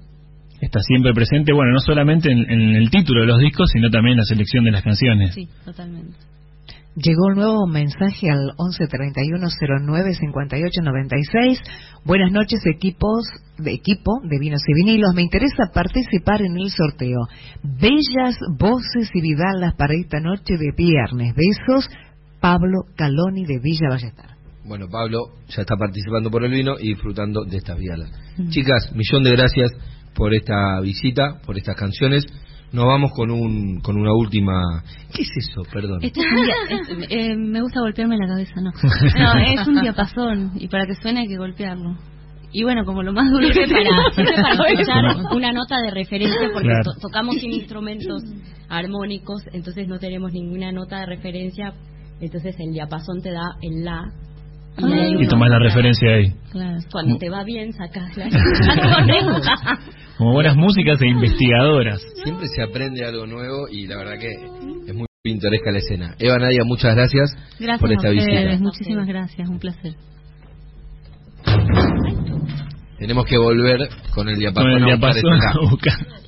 Está 0.61 0.79
siempre 0.81 1.13
presente, 1.15 1.53
bueno, 1.53 1.73
no 1.73 1.81
solamente 1.81 2.31
en, 2.31 2.49
en 2.51 2.61
el 2.77 2.91
título 2.91 3.23
de 3.23 3.27
los 3.27 3.41
discos, 3.41 3.71
sino 3.73 3.91
también 3.91 4.13
en 4.13 4.19
la 4.19 4.25
selección 4.25 4.65
de 4.65 4.71
las 4.73 4.83
canciones. 4.83 5.35
Sí, 5.35 5.49
totalmente. 5.65 6.17
Llegó 6.95 7.29
un 7.29 7.37
nuevo 7.37 7.67
mensaje 7.67 8.31
al 8.31 8.53
1131095896. 8.59 11.59
Buenas 12.05 12.31
noches, 12.33 12.61
equipos 12.67 13.25
de 13.57 13.73
equipo 13.73 14.21
de 14.23 14.39
vinos 14.39 14.61
y 14.67 14.75
vinilos. 14.75 15.15
Me 15.15 15.23
interesa 15.23 15.71
participar 15.73 16.43
en 16.43 16.59
el 16.59 16.71
sorteo. 16.71 17.21
Bellas 17.63 18.37
voces 18.59 19.09
y 19.15 19.23
vidalas 19.23 19.75
para 19.75 19.95
esta 19.95 20.21
noche 20.21 20.59
de 20.59 20.71
viernes. 20.77 21.35
Besos, 21.35 21.89
Pablo 22.41 22.83
Caloni 22.95 23.47
de 23.47 23.59
Villa 23.59 23.89
Ballester. 23.89 24.27
Bueno, 24.67 24.87
Pablo 24.91 25.31
ya 25.49 25.63
está 25.63 25.77
participando 25.77 26.31
por 26.31 26.45
el 26.45 26.51
vino 26.51 26.79
y 26.79 26.89
disfrutando 26.89 27.45
de 27.45 27.57
estas 27.57 27.79
vialas. 27.79 28.11
Chicas, 28.51 28.93
millón 28.95 29.25
de 29.25 29.31
gracias 29.31 29.73
por 30.15 30.35
esta 30.35 30.79
visita, 30.81 31.41
por 31.47 31.57
estas 31.57 31.75
canciones. 31.75 32.27
Nos 32.73 32.87
vamos 32.87 33.13
con 33.13 33.31
un 33.31 33.81
con 33.81 33.97
una 33.99 34.13
última. 34.15 34.61
¿Qué 35.15 35.23
es 35.23 35.31
eso? 35.37 35.63
Perdón. 35.73 35.99
Este 36.03 36.21
es 36.21 36.27
un 36.27 36.45
dia- 36.45 36.55
es- 36.71 37.07
eh, 37.11 37.37
me 37.37 37.61
gusta 37.61 37.81
golpearme 37.81 38.17
la 38.17 38.27
cabeza, 38.27 38.55
no. 38.61 38.71
No, 39.19 39.35
es 39.61 39.67
un 39.69 39.81
diapasón 39.83 40.53
y 40.57 40.69
para 40.69 40.87
que 40.87 40.95
suene 40.95 41.21
hay 41.21 41.29
que 41.29 41.37
golpearlo. 41.37 41.97
Y 42.55 42.65
bueno, 42.65 42.85
como 42.85 43.03
lo 43.03 43.13
más 43.15 43.31
duro 43.31 43.47
que 43.49 43.67
para, 43.67 44.69
escuchar 44.73 45.35
una 45.35 45.53
nota 45.53 45.81
de 45.83 45.91
referencia 45.91 46.49
porque 46.53 46.69
Claro. 46.69 46.85
to- 46.85 47.01
tocamos 47.01 47.37
sin 47.37 47.53
instrumentos 47.53 48.23
armónicos, 48.69 49.43
entonces 49.53 49.89
no 49.89 49.99
tenemos 49.99 50.33
ninguna 50.33 50.71
nota 50.73 51.01
de 51.01 51.07
referencia, 51.07 51.73
entonces 52.21 52.55
el 52.59 52.73
diapasón 52.73 53.21
te 53.23 53.33
da 53.33 53.57
el 53.63 53.85
la 53.85 54.03
y, 54.79 54.85
Ah. 54.85 55.07
Y 55.21 55.29
tomás 55.29 55.51
la 55.51 55.59
referencia 55.59 56.09
ahí. 56.15 56.33
Claro. 56.51 56.79
Cuando 56.91 57.19
te 57.19 57.29
va 57.29 57.45
bien 57.45 57.73
sacas 57.75 58.17
la. 58.17 58.29
Como 60.23 60.35
buenas 60.35 60.55
músicas 60.57 61.03
e 61.03 61.09
investigadoras. 61.09 62.01
Siempre 62.23 62.47
se 62.47 62.63
aprende 62.63 63.05
algo 63.05 63.27
nuevo 63.27 63.67
y 63.69 63.89
la 63.89 63.97
verdad 63.97 64.21
que 64.21 64.31
es 64.87 64.95
muy 64.95 65.07
pintoresca 65.21 65.73
la 65.73 65.79
escena. 65.79 66.15
Eva 66.17 66.39
Nadia, 66.39 66.63
muchas 66.65 66.95
gracias, 66.95 67.35
Gracias 67.59 67.81
por 67.81 67.91
esta 67.91 68.07
a 68.07 68.11
ustedes, 68.13 68.45
visita. 68.45 68.63
muchísimas 68.63 69.09
gracias, 69.09 69.49
un 69.49 69.59
placer. 69.59 69.95
Tenemos 73.01 73.25
que 73.27 73.37
volver 73.37 73.89
con 74.15 74.29
el 74.29 74.37
diapasón, 74.39 74.71
Con 74.71 74.83
el 74.83 74.85
diapasón 74.85 76.22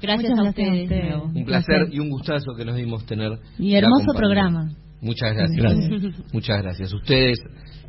Gracias 0.00 0.38
a 0.38 0.42
ustedes. 0.42 0.82
ustedes. 0.82 1.14
Un 1.34 1.44
placer 1.44 1.88
y 1.90 1.98
un 1.98 2.10
gustazo 2.10 2.54
que 2.56 2.64
nos 2.64 2.76
dimos 2.76 3.04
tener. 3.06 3.38
Y 3.58 3.74
hermoso 3.74 4.12
programa. 4.16 4.70
Muchas 5.00 5.34
gracias. 5.34 5.56
Gracias. 5.56 6.14
Muchas 6.32 6.62
gracias. 6.62 6.92
Ustedes, 6.92 7.38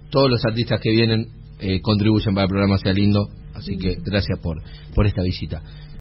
todos 0.09 0.29
los 0.29 0.43
artistas 0.45 0.79
que 0.81 0.91
vienen, 0.91 1.27
eh, 1.59 1.81
contribuyen 1.81 2.33
para 2.33 2.47
que 2.47 2.51
el 2.51 2.55
programa 2.55 2.77
sea 2.77 2.93
lindo. 2.93 3.27
Así 3.53 3.77
que 3.77 3.97
gracias 4.03 4.39
por, 4.39 4.61
por 4.95 5.05
esta 5.05 5.21
visita. 5.21 5.61